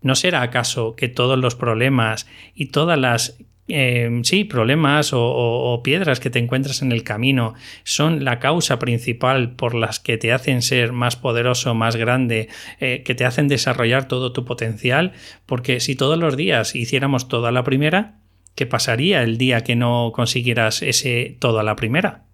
¿No 0.00 0.14
será 0.14 0.40
acaso 0.40 0.96
que 0.96 1.08
todos 1.08 1.38
los 1.38 1.54
problemas 1.54 2.26
y 2.54 2.68
todas 2.68 2.98
las 2.98 3.36
eh, 3.68 4.20
sí, 4.22 4.44
problemas 4.44 5.10
o, 5.12 5.80
piedras 5.82 6.20
que 6.20 6.30
te 6.30 6.38
encuentras 6.38 6.82
en 6.82 6.92
el 6.92 7.02
camino 7.02 7.54
son 7.82 8.24
la 8.24 8.38
causa 8.38 8.78
principal 8.78 9.56
por 9.56 9.74
las 9.74 9.98
que 9.98 10.18
te 10.18 10.32
hacen 10.32 10.62
ser 10.62 10.92
más 10.92 11.16
poderoso, 11.16 11.74
más 11.74 11.96
grande, 11.96 12.48
eh, 12.80 13.02
que 13.04 13.14
te 13.14 13.24
hacen 13.24 13.48
desarrollar 13.48 14.08
todo 14.08 14.32
tu 14.32 14.44
potencial, 14.44 15.12
porque 15.46 15.80
si 15.80 15.96
todos 15.96 16.18
los 16.18 16.36
días 16.36 16.76
hiciéramos 16.76 17.28
todo 17.28 17.46
a 17.46 17.52
la 17.52 17.64
primera, 17.64 18.18
¿qué 18.54 18.66
pasaría 18.66 19.22
el 19.22 19.36
día 19.36 19.62
que 19.62 19.76
no 19.76 20.12
consiguieras 20.14 20.82
ese 20.82 21.36
todo 21.40 21.58
a 21.58 21.64
la 21.64 21.76
primera? 21.76 22.24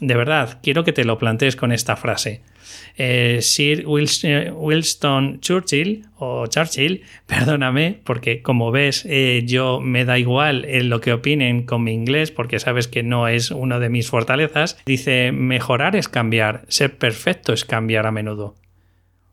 De 0.00 0.14
verdad, 0.16 0.58
quiero 0.62 0.82
que 0.82 0.92
te 0.92 1.04
lo 1.04 1.18
plantees 1.18 1.56
con 1.56 1.72
esta 1.72 1.94
frase. 1.94 2.40
Eh, 2.96 3.38
Sir 3.42 3.84
Winston 3.86 5.40
Churchill, 5.40 6.06
o 6.16 6.46
Churchill, 6.46 7.02
perdóname, 7.26 8.00
porque 8.04 8.40
como 8.42 8.70
ves, 8.70 9.04
eh, 9.08 9.42
yo 9.44 9.80
me 9.80 10.04
da 10.04 10.18
igual 10.18 10.64
en 10.64 10.88
lo 10.88 11.00
que 11.00 11.12
opinen 11.12 11.64
con 11.64 11.84
mi 11.84 11.92
inglés, 11.92 12.30
porque 12.30 12.58
sabes 12.58 12.88
que 12.88 13.02
no 13.02 13.28
es 13.28 13.50
una 13.50 13.78
de 13.78 13.90
mis 13.90 14.08
fortalezas, 14.08 14.78
dice, 14.86 15.32
mejorar 15.32 15.96
es 15.96 16.08
cambiar, 16.08 16.64
ser 16.68 16.96
perfecto 16.96 17.52
es 17.52 17.64
cambiar 17.64 18.06
a 18.06 18.12
menudo. 18.12 18.56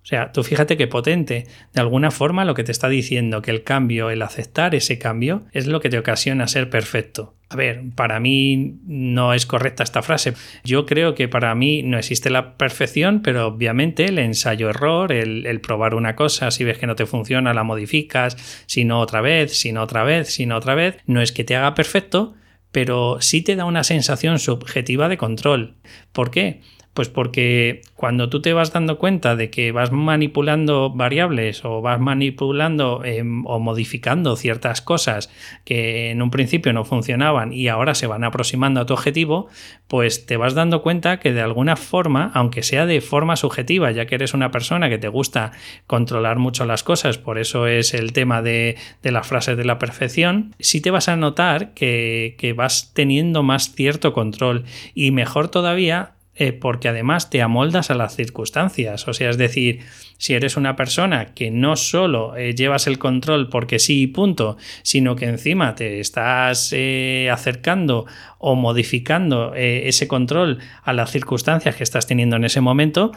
O 0.03 0.09
sea, 0.09 0.31
tú 0.31 0.43
fíjate 0.43 0.77
qué 0.77 0.87
potente. 0.87 1.47
De 1.73 1.81
alguna 1.81 2.11
forma 2.11 2.45
lo 2.45 2.53
que 2.53 2.63
te 2.63 2.71
está 2.71 2.87
diciendo 2.87 3.41
que 3.41 3.51
el 3.51 3.63
cambio, 3.63 4.09
el 4.09 4.21
aceptar 4.21 4.73
ese 4.73 4.97
cambio, 4.97 5.43
es 5.51 5.67
lo 5.67 5.81
que 5.81 5.89
te 5.89 5.97
ocasiona 5.97 6.47
ser 6.47 6.69
perfecto. 6.69 7.36
A 7.49 7.55
ver, 7.55 7.81
para 7.95 8.19
mí 8.19 8.77
no 8.85 9.33
es 9.33 9.45
correcta 9.45 9.83
esta 9.83 10.01
frase. 10.01 10.33
Yo 10.65 10.85
creo 10.85 11.15
que 11.15 11.29
para 11.29 11.55
mí 11.55 11.81
no 11.81 11.97
existe 11.97 12.29
la 12.29 12.57
perfección, 12.57 13.21
pero 13.21 13.47
obviamente 13.47 14.05
el 14.05 14.19
ensayo-error, 14.19 15.13
el, 15.13 15.61
probar 15.61 15.95
una 15.95 16.15
cosa, 16.15 16.51
si 16.51 16.65
ves 16.65 16.77
que 16.77 16.87
no 16.87 16.95
te 16.95 17.05
funciona, 17.05 17.53
la 17.53 17.63
modificas, 17.63 18.63
si 18.65 18.83
no 18.83 18.99
otra 18.99 19.21
vez, 19.21 19.57
si 19.57 19.71
no 19.71 19.83
otra 19.83 20.03
vez, 20.03 20.27
si 20.27 20.45
no 20.45 20.57
otra 20.57 20.75
vez, 20.75 20.97
no 21.05 21.21
es 21.21 21.31
que 21.31 21.45
te 21.45 21.55
haga 21.55 21.73
perfecto, 21.73 22.35
pero 22.73 23.21
sí 23.21 23.41
te 23.41 23.55
da 23.55 23.63
una 23.63 23.85
sensación 23.85 24.39
subjetiva 24.39 25.07
de 25.07 25.17
control. 25.17 25.77
¿Por 26.11 26.31
qué? 26.31 26.61
Pues 26.97 27.09
porque 27.09 27.83
cuando 27.95 28.27
tú 28.27 28.41
te 28.41 28.53
vas 28.53 28.73
dando 28.73 28.97
cuenta 28.97 29.35
de 29.35 29.51
que 29.51 29.71
vas 29.71 29.91
manipulando 29.91 30.89
variables 30.89 31.63
o 31.63 31.79
vas 31.79 31.99
manipulando 31.99 33.03
em, 33.05 33.45
o 33.45 33.59
modificando 33.59 34.35
ciertas 34.35 34.81
cosas 34.81 35.29
que 35.63 36.09
en 36.09 36.23
un 36.23 36.31
principio 36.31 36.73
no 36.73 36.85
funcionaban 36.85 37.53
y 37.53 37.67
ahora 37.67 37.93
se 37.93 38.07
van 38.07 38.23
aproximando 38.23 38.81
a 38.81 38.87
tu 38.87 38.95
objetivo, 38.95 39.47
pues 39.87 40.25
te 40.25 40.37
vas 40.37 40.55
dando 40.55 40.81
cuenta 40.81 41.19
que 41.19 41.33
de 41.33 41.41
alguna 41.41 41.75
forma, 41.75 42.31
aunque 42.33 42.63
sea 42.63 42.87
de 42.87 42.99
forma 42.99 43.35
subjetiva, 43.35 43.91
ya 43.91 44.07
que 44.07 44.15
eres 44.15 44.33
una 44.33 44.49
persona 44.49 44.89
que 44.89 44.97
te 44.97 45.07
gusta 45.07 45.51
controlar 45.85 46.39
mucho 46.39 46.65
las 46.65 46.81
cosas, 46.81 47.19
por 47.19 47.37
eso 47.37 47.67
es 47.67 47.93
el 47.93 48.11
tema 48.11 48.41
de, 48.41 48.75
las 49.03 49.27
frases 49.27 49.55
de 49.55 49.65
la 49.65 49.77
perfección, 49.77 50.55
sí 50.57 50.81
te 50.81 50.89
vas 50.89 51.09
a 51.09 51.15
notar 51.15 51.75
que, 51.75 52.33
que 52.39 52.53
vas 52.53 52.91
teniendo 52.95 53.43
más 53.43 53.75
cierto 53.75 54.13
control 54.13 54.63
y 54.95 55.11
mejor 55.11 55.49
todavía 55.49 56.16
eh, 56.39 56.53
porque 56.53 56.89
además 56.89 57.29
te 57.29 57.41
amoldas 57.41 57.89
a 57.89 57.95
las 57.95 58.15
circunstancias. 58.15 59.07
O 59.07 59.13
sea, 59.13 59.29
es 59.29 59.37
decir, 59.37 59.79
si 60.17 60.33
eres 60.33 60.57
una 60.57 60.75
persona 60.75 61.33
que 61.33 61.51
no 61.51 61.75
solo 61.75 62.35
eh, 62.35 62.53
llevas 62.53 62.87
el 62.87 62.99
control 62.99 63.49
porque 63.49 63.79
sí 63.79 64.03
y 64.03 64.07
punto, 64.07 64.57
sino 64.83 65.15
que 65.15 65.25
encima 65.25 65.75
te 65.75 65.99
estás 65.99 66.73
eh, 66.73 67.29
acercando 67.31 68.05
o 68.37 68.55
modificando 68.55 69.53
ese 69.55 70.07
control 70.07 70.59
a 70.83 70.93
las 70.93 71.11
circunstancias 71.11 71.75
que 71.75 71.83
estás 71.83 72.05
teniendo 72.05 72.35
en 72.35 72.45
ese 72.45 72.61
momento, 72.61 73.11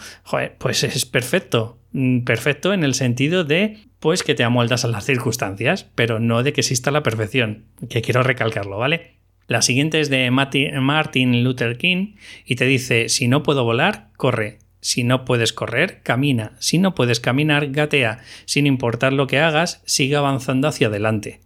pues 0.59 0.83
es 0.83 1.05
perfecto. 1.05 1.81
Mm, 1.93 2.21
perfecto 2.21 2.73
en 2.73 2.85
el 2.85 2.95
sentido 2.95 3.45
de 3.45 3.79
pues 3.99 4.23
que 4.23 4.35
te 4.35 4.45
amoldas 4.45 4.85
a 4.85 4.89
las 4.89 5.05
circunstancias, 5.05 5.91
pero 5.95 6.21
no 6.21 6.43
de 6.43 6.53
que 6.53 6.62
exista 6.62 6.91
la 6.91 7.03
perfección, 7.03 7.67
que 7.89 8.00
quiero 8.00 8.23
recalcarlo, 8.23 8.79
¿vale? 8.79 9.20
La 9.50 9.62
siguiente 9.62 9.99
es 9.99 10.11
de 10.11 10.30
Martin 10.30 11.42
Luther 11.42 11.76
King 11.76 12.14
y 12.45 12.54
te 12.54 12.66
dice, 12.66 13.09
si 13.09 13.26
no 13.26 13.42
puedo 13.42 13.64
volar, 13.64 14.07
corre. 14.16 14.59
Si 14.80 15.02
no 15.02 15.25
puedes 15.25 15.52
correr, 15.52 16.02
camina. 16.04 16.52
Si 16.61 16.78
no 16.78 16.95
puedes 16.95 17.19
caminar, 17.19 17.73
gatea. 17.73 18.21
Sin 18.45 18.69
importar 18.69 19.12
lo 19.12 19.26
que 19.26 19.40
hagas, 19.40 19.83
sigue 19.85 20.14
avanzando 20.14 20.69
hacia 20.69 20.87
adelante. 20.87 21.40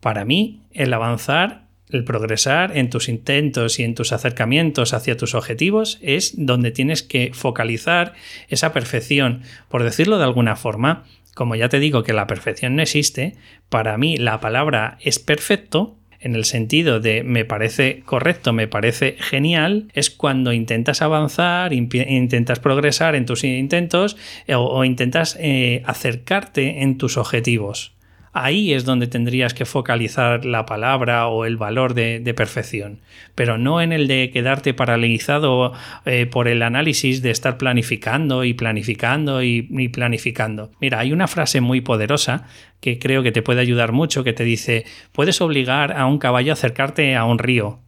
Para 0.00 0.24
mí, 0.24 0.62
el 0.72 0.92
avanzar, 0.92 1.68
el 1.90 2.02
progresar 2.02 2.76
en 2.76 2.90
tus 2.90 3.08
intentos 3.08 3.78
y 3.78 3.84
en 3.84 3.94
tus 3.94 4.10
acercamientos 4.10 4.92
hacia 4.92 5.16
tus 5.16 5.36
objetivos 5.36 6.00
es 6.02 6.44
donde 6.44 6.72
tienes 6.72 7.04
que 7.04 7.30
focalizar 7.34 8.14
esa 8.48 8.72
perfección. 8.72 9.42
Por 9.68 9.84
decirlo 9.84 10.18
de 10.18 10.24
alguna 10.24 10.56
forma, 10.56 11.04
como 11.34 11.54
ya 11.54 11.68
te 11.68 11.78
digo 11.78 12.02
que 12.02 12.12
la 12.12 12.26
perfección 12.26 12.74
no 12.74 12.82
existe, 12.82 13.36
para 13.68 13.96
mí 13.96 14.16
la 14.16 14.40
palabra 14.40 14.98
es 15.00 15.20
perfecto 15.20 15.97
en 16.20 16.34
el 16.34 16.44
sentido 16.44 17.00
de 17.00 17.22
me 17.22 17.44
parece 17.44 18.02
correcto, 18.04 18.52
me 18.52 18.68
parece 18.68 19.16
genial, 19.18 19.88
es 19.94 20.10
cuando 20.10 20.52
intentas 20.52 21.02
avanzar, 21.02 21.72
intentas 21.72 22.58
progresar 22.60 23.14
en 23.14 23.26
tus 23.26 23.44
intentos 23.44 24.16
eh, 24.46 24.54
o, 24.54 24.84
intentas 24.84 25.36
eh, 25.40 25.82
acercarte 25.86 26.82
en 26.82 26.98
tus 26.98 27.16
objetivos 27.16 27.92
ahí 28.32 28.72
es 28.72 28.84
donde 28.84 29.06
tendrías 29.06 29.54
que 29.54 29.64
focalizar 29.64 30.44
la 30.44 30.66
palabra 30.66 31.26
o 31.28 31.44
el 31.44 31.56
valor 31.56 31.94
de, 31.94 32.34
perfección, 32.36 33.00
pero 33.34 33.58
no 33.58 33.80
en 33.80 33.92
el 33.92 34.06
de 34.06 34.30
quedarte 34.30 34.74
paralizado 34.74 35.72
eh, 36.04 36.26
por 36.26 36.46
el 36.46 36.62
análisis 36.62 37.22
de 37.22 37.30
estar 37.30 37.58
planificando 37.58 38.44
y 38.44 38.54
planificando 38.54 39.42
y, 39.42 39.68
y 39.70 39.88
planificando. 39.88 40.70
Mira, 40.80 41.00
hay 41.00 41.12
una 41.12 41.26
frase 41.26 41.60
muy 41.60 41.80
poderosa 41.80 42.46
que 42.80 42.98
creo 42.98 43.22
que 43.22 43.32
te 43.32 43.42
puede 43.42 43.60
ayudar 43.60 43.92
mucho 43.92 44.24
que 44.24 44.32
te 44.32 44.44
dice, 44.44 44.84
puedes 45.12 45.40
obligar 45.40 45.92
a 45.92 46.06
un 46.06 46.18
caballo 46.18 46.52
a 46.52 46.54
acercarte 46.54 47.16
a 47.16 47.24
un 47.24 47.38
río, 47.38 47.80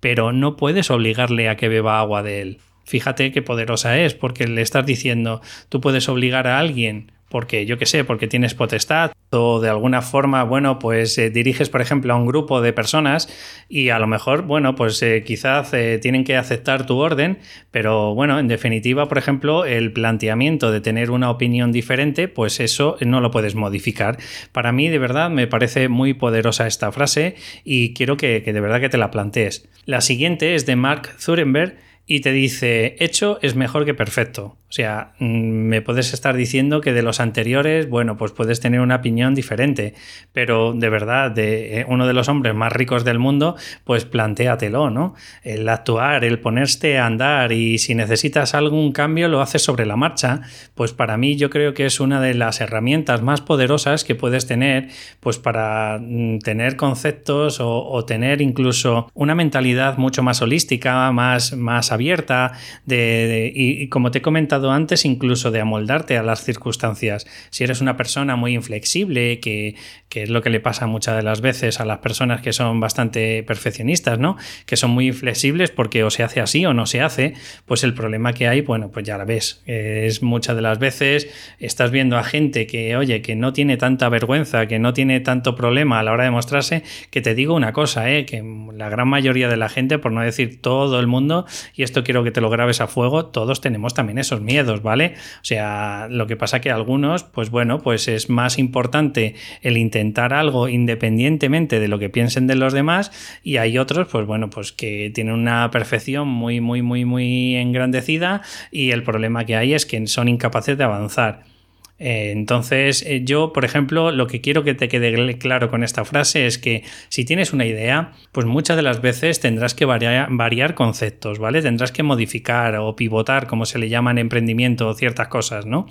pero 0.00 0.32
no 0.32 0.56
puedes 0.56 0.90
obligarle 0.90 1.48
a 1.48 1.56
que 1.56 1.68
beba 1.68 1.98
agua 1.98 2.22
de 2.22 2.42
él. 2.42 2.58
Fíjate 2.84 3.32
qué 3.32 3.40
poderosa 3.40 3.98
es, 3.98 4.14
porque 4.14 4.46
le 4.46 4.60
estás 4.60 4.84
diciendo, 4.84 5.40
tú 5.70 5.80
puedes 5.80 6.08
obligar 6.08 6.46
a 6.46 6.58
alguien 6.58 7.12
porque 7.34 7.66
yo 7.66 7.78
qué 7.78 7.86
sé, 7.86 8.04
porque 8.04 8.28
tienes 8.28 8.54
potestad 8.54 9.10
o 9.30 9.58
de 9.58 9.68
alguna 9.68 10.02
forma, 10.02 10.44
bueno, 10.44 10.78
pues 10.78 11.18
eh, 11.18 11.30
diriges, 11.30 11.68
por 11.68 11.80
ejemplo, 11.80 12.14
a 12.14 12.16
un 12.16 12.26
grupo 12.26 12.60
de 12.60 12.72
personas 12.72 13.28
y 13.68 13.88
a 13.88 13.98
lo 13.98 14.06
mejor, 14.06 14.42
bueno, 14.42 14.76
pues 14.76 15.02
eh, 15.02 15.24
quizás 15.26 15.74
eh, 15.74 15.98
tienen 16.00 16.22
que 16.22 16.36
aceptar 16.36 16.86
tu 16.86 16.96
orden, 16.98 17.38
pero 17.72 18.14
bueno, 18.14 18.38
en 18.38 18.46
definitiva, 18.46 19.08
por 19.08 19.18
ejemplo, 19.18 19.64
el 19.64 19.92
planteamiento 19.92 20.70
de 20.70 20.80
tener 20.80 21.10
una 21.10 21.28
opinión 21.28 21.72
diferente, 21.72 22.28
pues 22.28 22.60
eso 22.60 22.98
no 23.00 23.20
lo 23.20 23.32
puedes 23.32 23.56
modificar. 23.56 24.16
Para 24.52 24.70
mí, 24.70 24.88
de 24.88 25.00
verdad, 25.00 25.28
me 25.28 25.48
parece 25.48 25.88
muy 25.88 26.14
poderosa 26.14 26.68
esta 26.68 26.92
frase 26.92 27.34
y 27.64 27.94
quiero 27.94 28.16
que, 28.16 28.44
que 28.44 28.52
de 28.52 28.60
verdad 28.60 28.80
que 28.80 28.90
te 28.90 28.98
la 28.98 29.10
plantees. 29.10 29.68
La 29.86 30.02
siguiente 30.02 30.54
es 30.54 30.66
de 30.66 30.76
Mark 30.76 31.10
Zurenberg 31.18 31.78
y 32.06 32.20
te 32.20 32.32
dice, 32.32 32.96
hecho 32.98 33.38
es 33.42 33.54
mejor 33.54 33.84
que 33.84 33.94
perfecto. 33.94 34.56
O 34.68 34.76
sea, 34.76 35.12
mm, 35.20 35.26
me 35.26 35.82
puedes 35.82 36.12
estar 36.12 36.34
diciendo 36.34 36.80
que 36.80 36.92
de 36.92 37.02
los 37.02 37.20
anteriores, 37.20 37.88
bueno, 37.88 38.16
pues 38.16 38.32
puedes 38.32 38.58
tener 38.58 38.80
una 38.80 38.96
opinión 38.96 39.32
diferente, 39.32 39.94
pero 40.32 40.72
de 40.72 40.88
verdad, 40.90 41.30
de 41.30 41.80
eh, 41.80 41.86
uno 41.86 42.08
de 42.08 42.12
los 42.12 42.28
hombres 42.28 42.56
más 42.56 42.72
ricos 42.72 43.04
del 43.04 43.20
mundo, 43.20 43.54
pues 43.84 44.04
plantéatelo, 44.04 44.90
¿no? 44.90 45.14
El 45.44 45.68
actuar, 45.68 46.24
el 46.24 46.40
ponerte 46.40 46.98
a 46.98 47.06
andar 47.06 47.52
y 47.52 47.78
si 47.78 47.94
necesitas 47.94 48.54
algún 48.54 48.90
cambio 48.90 49.28
lo 49.28 49.40
haces 49.40 49.62
sobre 49.62 49.86
la 49.86 49.94
marcha, 49.94 50.40
pues 50.74 50.92
para 50.92 51.16
mí 51.16 51.36
yo 51.36 51.50
creo 51.50 51.72
que 51.72 51.86
es 51.86 52.00
una 52.00 52.20
de 52.20 52.34
las 52.34 52.60
herramientas 52.60 53.22
más 53.22 53.42
poderosas 53.42 54.02
que 54.02 54.16
puedes 54.16 54.48
tener, 54.48 54.88
pues 55.20 55.38
para 55.38 56.00
mm, 56.02 56.40
tener 56.40 56.74
conceptos 56.76 57.58
o, 57.60 58.04
tener 58.04 58.40
incluso 58.42 59.08
una 59.14 59.36
mentalidad 59.36 59.98
mucho 59.98 60.24
más 60.24 60.42
holística, 60.42 61.12
más, 61.12 61.56
más 61.56 61.92
abierta, 61.94 62.52
de, 62.84 63.52
y 63.54 63.88
como 63.88 64.10
te 64.10 64.18
he 64.18 64.22
comentado 64.22 64.70
antes 64.70 65.04
incluso 65.04 65.50
de 65.50 65.60
amoldarte 65.60 66.16
a 66.16 66.22
las 66.22 66.44
circunstancias. 66.44 67.26
Si 67.50 67.64
eres 67.64 67.80
una 67.80 67.96
persona 67.96 68.36
muy 68.36 68.54
inflexible, 68.54 69.40
que, 69.40 69.76
es 70.14 70.30
lo 70.30 70.42
que 70.42 70.50
le 70.50 70.60
pasa 70.60 70.86
muchas 70.86 71.16
de 71.16 71.22
las 71.22 71.40
veces 71.40 71.80
a 71.80 71.84
las 71.84 71.98
personas 71.98 72.40
que 72.40 72.52
son 72.52 72.78
bastante 72.78 73.42
perfeccionistas, 73.42 74.18
¿no? 74.18 74.36
Que 74.64 74.76
son 74.76 74.90
muy 74.92 75.08
inflexibles 75.08 75.72
porque 75.72 76.04
o 76.04 76.10
se 76.10 76.22
hace 76.22 76.40
así 76.40 76.64
o 76.66 76.72
no 76.72 76.86
se 76.86 77.00
hace, 77.00 77.34
pues 77.66 77.82
el 77.82 77.94
problema 77.94 78.32
que 78.32 78.46
hay, 78.46 78.60
bueno, 78.60 78.90
pues 78.92 79.04
ya 79.04 79.18
la 79.18 79.24
ves. 79.24 79.62
Es 79.66 80.22
muchas 80.22 80.54
de 80.54 80.62
las 80.62 80.78
veces 80.78 81.28
estás 81.58 81.90
viendo 81.90 82.16
a 82.16 82.22
gente 82.22 82.66
que, 82.66 82.96
oye, 82.96 83.22
que 83.22 83.34
no 83.34 83.52
tiene 83.52 83.76
tanta 83.76 84.08
vergüenza, 84.08 84.66
que 84.66 84.78
no 84.78 84.92
tiene 84.92 85.20
tanto 85.20 85.56
problema 85.56 85.98
a 85.98 86.02
la 86.02 86.12
hora 86.12 86.24
de 86.24 86.30
mostrarse, 86.30 86.82
que 87.10 87.20
te 87.20 87.34
digo 87.34 87.54
una 87.54 87.72
cosa, 87.72 88.10
¿eh? 88.10 88.24
que 88.24 88.42
la 88.74 88.88
gran 88.88 89.08
mayoría 89.08 89.48
de 89.48 89.56
la 89.56 89.68
gente, 89.68 89.98
por 89.98 90.12
no 90.12 90.20
decir 90.20 90.60
todo 90.60 91.00
el 91.00 91.06
mundo, 91.06 91.46
y 91.74 91.82
esto 91.84 92.02
quiero 92.02 92.24
que 92.24 92.30
te 92.30 92.40
lo 92.40 92.50
grabes 92.50 92.80
a 92.80 92.86
fuego, 92.86 93.26
todos 93.26 93.60
tenemos 93.60 93.94
también 93.94 94.18
esos 94.18 94.40
miedos, 94.40 94.82
¿vale? 94.82 95.14
O 95.36 95.44
sea, 95.44 96.08
lo 96.10 96.26
que 96.26 96.36
pasa 96.36 96.60
que 96.60 96.70
algunos, 96.70 97.24
pues 97.24 97.50
bueno, 97.50 97.80
pues 97.80 98.08
es 98.08 98.28
más 98.28 98.58
importante 98.58 99.34
el 99.62 99.76
intentar 99.76 100.34
algo 100.34 100.68
independientemente 100.68 101.80
de 101.80 101.88
lo 101.88 101.98
que 101.98 102.10
piensen 102.10 102.46
de 102.46 102.56
los 102.56 102.72
demás, 102.72 103.12
y 103.42 103.58
hay 103.58 103.78
otros, 103.78 104.08
pues 104.10 104.26
bueno, 104.26 104.50
pues 104.50 104.72
que 104.72 105.10
tienen 105.14 105.34
una 105.34 105.70
perfección 105.70 106.28
muy, 106.28 106.60
muy, 106.60 106.82
muy, 106.82 107.04
muy 107.04 107.56
engrandecida, 107.56 108.42
y 108.70 108.90
el 108.90 109.02
problema 109.02 109.44
que 109.44 109.56
hay 109.56 109.74
es 109.74 109.86
que 109.86 110.06
son 110.06 110.28
incapaces 110.28 110.76
de 110.76 110.84
avanzar. 110.84 111.53
Eh, 111.98 112.32
entonces, 112.32 113.02
eh, 113.06 113.22
yo, 113.24 113.52
por 113.52 113.64
ejemplo, 113.64 114.10
lo 114.10 114.26
que 114.26 114.40
quiero 114.40 114.64
que 114.64 114.74
te 114.74 114.88
quede 114.88 115.38
claro 115.38 115.70
con 115.70 115.84
esta 115.84 116.04
frase 116.04 116.46
es 116.46 116.58
que 116.58 116.82
si 117.08 117.24
tienes 117.24 117.52
una 117.52 117.66
idea, 117.66 118.12
pues 118.32 118.46
muchas 118.46 118.76
de 118.76 118.82
las 118.82 119.00
veces 119.00 119.38
tendrás 119.40 119.74
que 119.74 119.84
variar, 119.84 120.74
conceptos, 120.74 121.38
¿vale? 121.38 121.62
Tendrás 121.62 121.92
que 121.92 122.02
modificar 122.02 122.76
o 122.76 122.96
pivotar, 122.96 123.46
como 123.46 123.64
se 123.64 123.78
le 123.78 123.88
llama 123.88 124.10
en 124.10 124.18
emprendimiento, 124.18 124.92
ciertas 124.94 125.28
cosas, 125.28 125.66
¿no? 125.66 125.86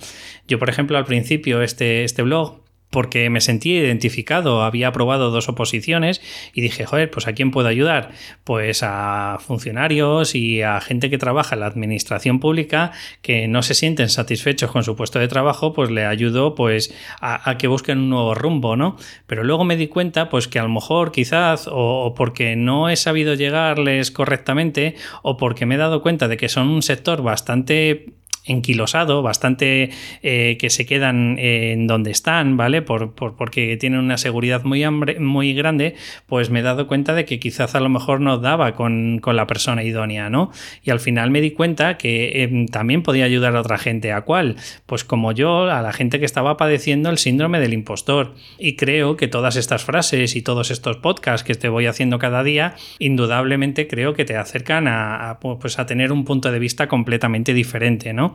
Yo, 0.46 0.58
por 0.58 0.68
ejemplo, 0.68 0.98
al 0.98 1.06
principio, 1.06 1.62
este, 1.62 2.04
este 2.04 2.22
blog, 2.22 2.63
porque 2.94 3.28
me 3.28 3.40
sentí 3.40 3.72
identificado, 3.72 4.62
había 4.62 4.86
aprobado 4.86 5.32
dos 5.32 5.48
oposiciones 5.48 6.22
y 6.52 6.60
dije, 6.60 6.86
joder, 6.86 7.10
pues 7.10 7.26
¿a 7.26 7.32
quién 7.32 7.50
puedo 7.50 7.66
ayudar? 7.66 8.12
Pues 8.44 8.84
a 8.84 9.38
funcionarios 9.40 10.36
y 10.36 10.62
a 10.62 10.80
gente 10.80 11.10
que 11.10 11.18
trabaja 11.18 11.56
en 11.56 11.60
la 11.62 11.66
administración 11.66 12.38
pública 12.38 12.92
que 13.20 13.48
no 13.48 13.64
se 13.64 13.74
sienten 13.74 14.10
satisfechos 14.10 14.70
con 14.70 14.84
su 14.84 14.94
puesto 14.94 15.18
de 15.18 15.26
trabajo, 15.26 15.72
pues 15.72 15.90
le 15.90 16.06
ayudo 16.06 16.54
pues 16.54 16.94
a, 17.20 17.58
que 17.58 17.66
busquen 17.66 17.98
un 17.98 18.10
nuevo 18.10 18.32
rumbo, 18.36 18.76
¿no? 18.76 18.96
Pero 19.26 19.42
luego 19.42 19.64
me 19.64 19.76
di 19.76 19.88
cuenta 19.88 20.28
pues 20.28 20.46
que 20.46 20.60
a 20.60 20.62
lo 20.62 20.68
mejor 20.68 21.10
quizás 21.10 21.68
o 21.68 22.14
porque 22.16 22.54
no 22.54 22.90
he 22.90 22.94
sabido 22.94 23.34
llegarles 23.34 24.12
correctamente 24.12 24.94
o 25.22 25.36
porque 25.36 25.66
me 25.66 25.74
he 25.74 25.78
dado 25.78 26.00
cuenta 26.00 26.28
de 26.28 26.36
que 26.36 26.48
son 26.48 26.68
un 26.68 26.82
sector 26.82 27.22
bastante 27.22 28.14
enquilosado, 28.44 29.22
bastante 29.22 29.90
eh, 30.22 30.56
que 30.58 30.70
se 30.70 30.86
quedan 30.86 31.38
en 31.38 31.86
donde 31.86 32.10
están, 32.10 32.56
¿vale? 32.56 32.82
Por, 32.82 33.14
porque 33.14 33.76
tienen 33.76 34.00
una 34.00 34.18
seguridad 34.18 34.64
muy, 34.64 34.84
muy 34.90 35.54
grande, 35.54 35.94
pues 36.26 36.50
me 36.50 36.60
he 36.60 36.62
dado 36.62 36.86
cuenta 36.86 37.14
de 37.14 37.24
que 37.24 37.38
quizás 37.38 37.74
a 37.74 37.80
lo 37.80 37.88
mejor 37.88 38.20
no 38.20 38.38
daba 38.38 38.74
con, 38.74 39.20
la 39.24 39.46
persona 39.46 39.82
idónea, 39.82 40.30
¿no? 40.30 40.52
Y 40.82 40.90
al 40.90 41.00
final 41.00 41.30
me 41.30 41.40
di 41.40 41.50
cuenta 41.50 41.96
que 41.96 42.42
em, 42.42 42.66
también 42.66 43.02
podía 43.02 43.24
ayudar 43.24 43.56
a 43.56 43.60
otra 43.60 43.78
gente. 43.78 44.12
¿A 44.12 44.22
cuál? 44.22 44.56
Pues 44.86 45.04
como 45.04 45.32
yo, 45.32 45.70
a 45.70 45.82
la 45.82 45.92
gente 45.92 46.20
que 46.20 46.24
estaba 46.24 46.56
padeciendo 46.56 47.10
el 47.10 47.18
síndrome 47.18 47.60
del 47.60 47.72
impostor. 47.72 48.34
Y 48.58 48.76
creo 48.76 49.16
que 49.16 49.28
todas 49.28 49.56
estas 49.56 49.84
frases 49.84 50.36
y 50.36 50.42
todos 50.42 50.70
estos 50.70 50.98
podcasts 50.98 51.44
que 51.44 51.54
te 51.54 51.68
voy 51.68 51.86
haciendo 51.86 52.18
cada 52.18 52.42
día, 52.44 52.76
indudablemente 52.98 53.88
creo 53.88 54.14
que 54.14 54.24
te 54.24 54.36
acercan 54.36 54.86
a, 54.88 55.38
pues 55.40 55.78
a 55.78 55.86
tener 55.86 56.12
un 56.12 56.24
punto 56.24 56.52
de 56.52 56.58
vista 56.58 56.88
completamente 56.88 57.54
diferente, 57.54 58.12
¿no? 58.12 58.33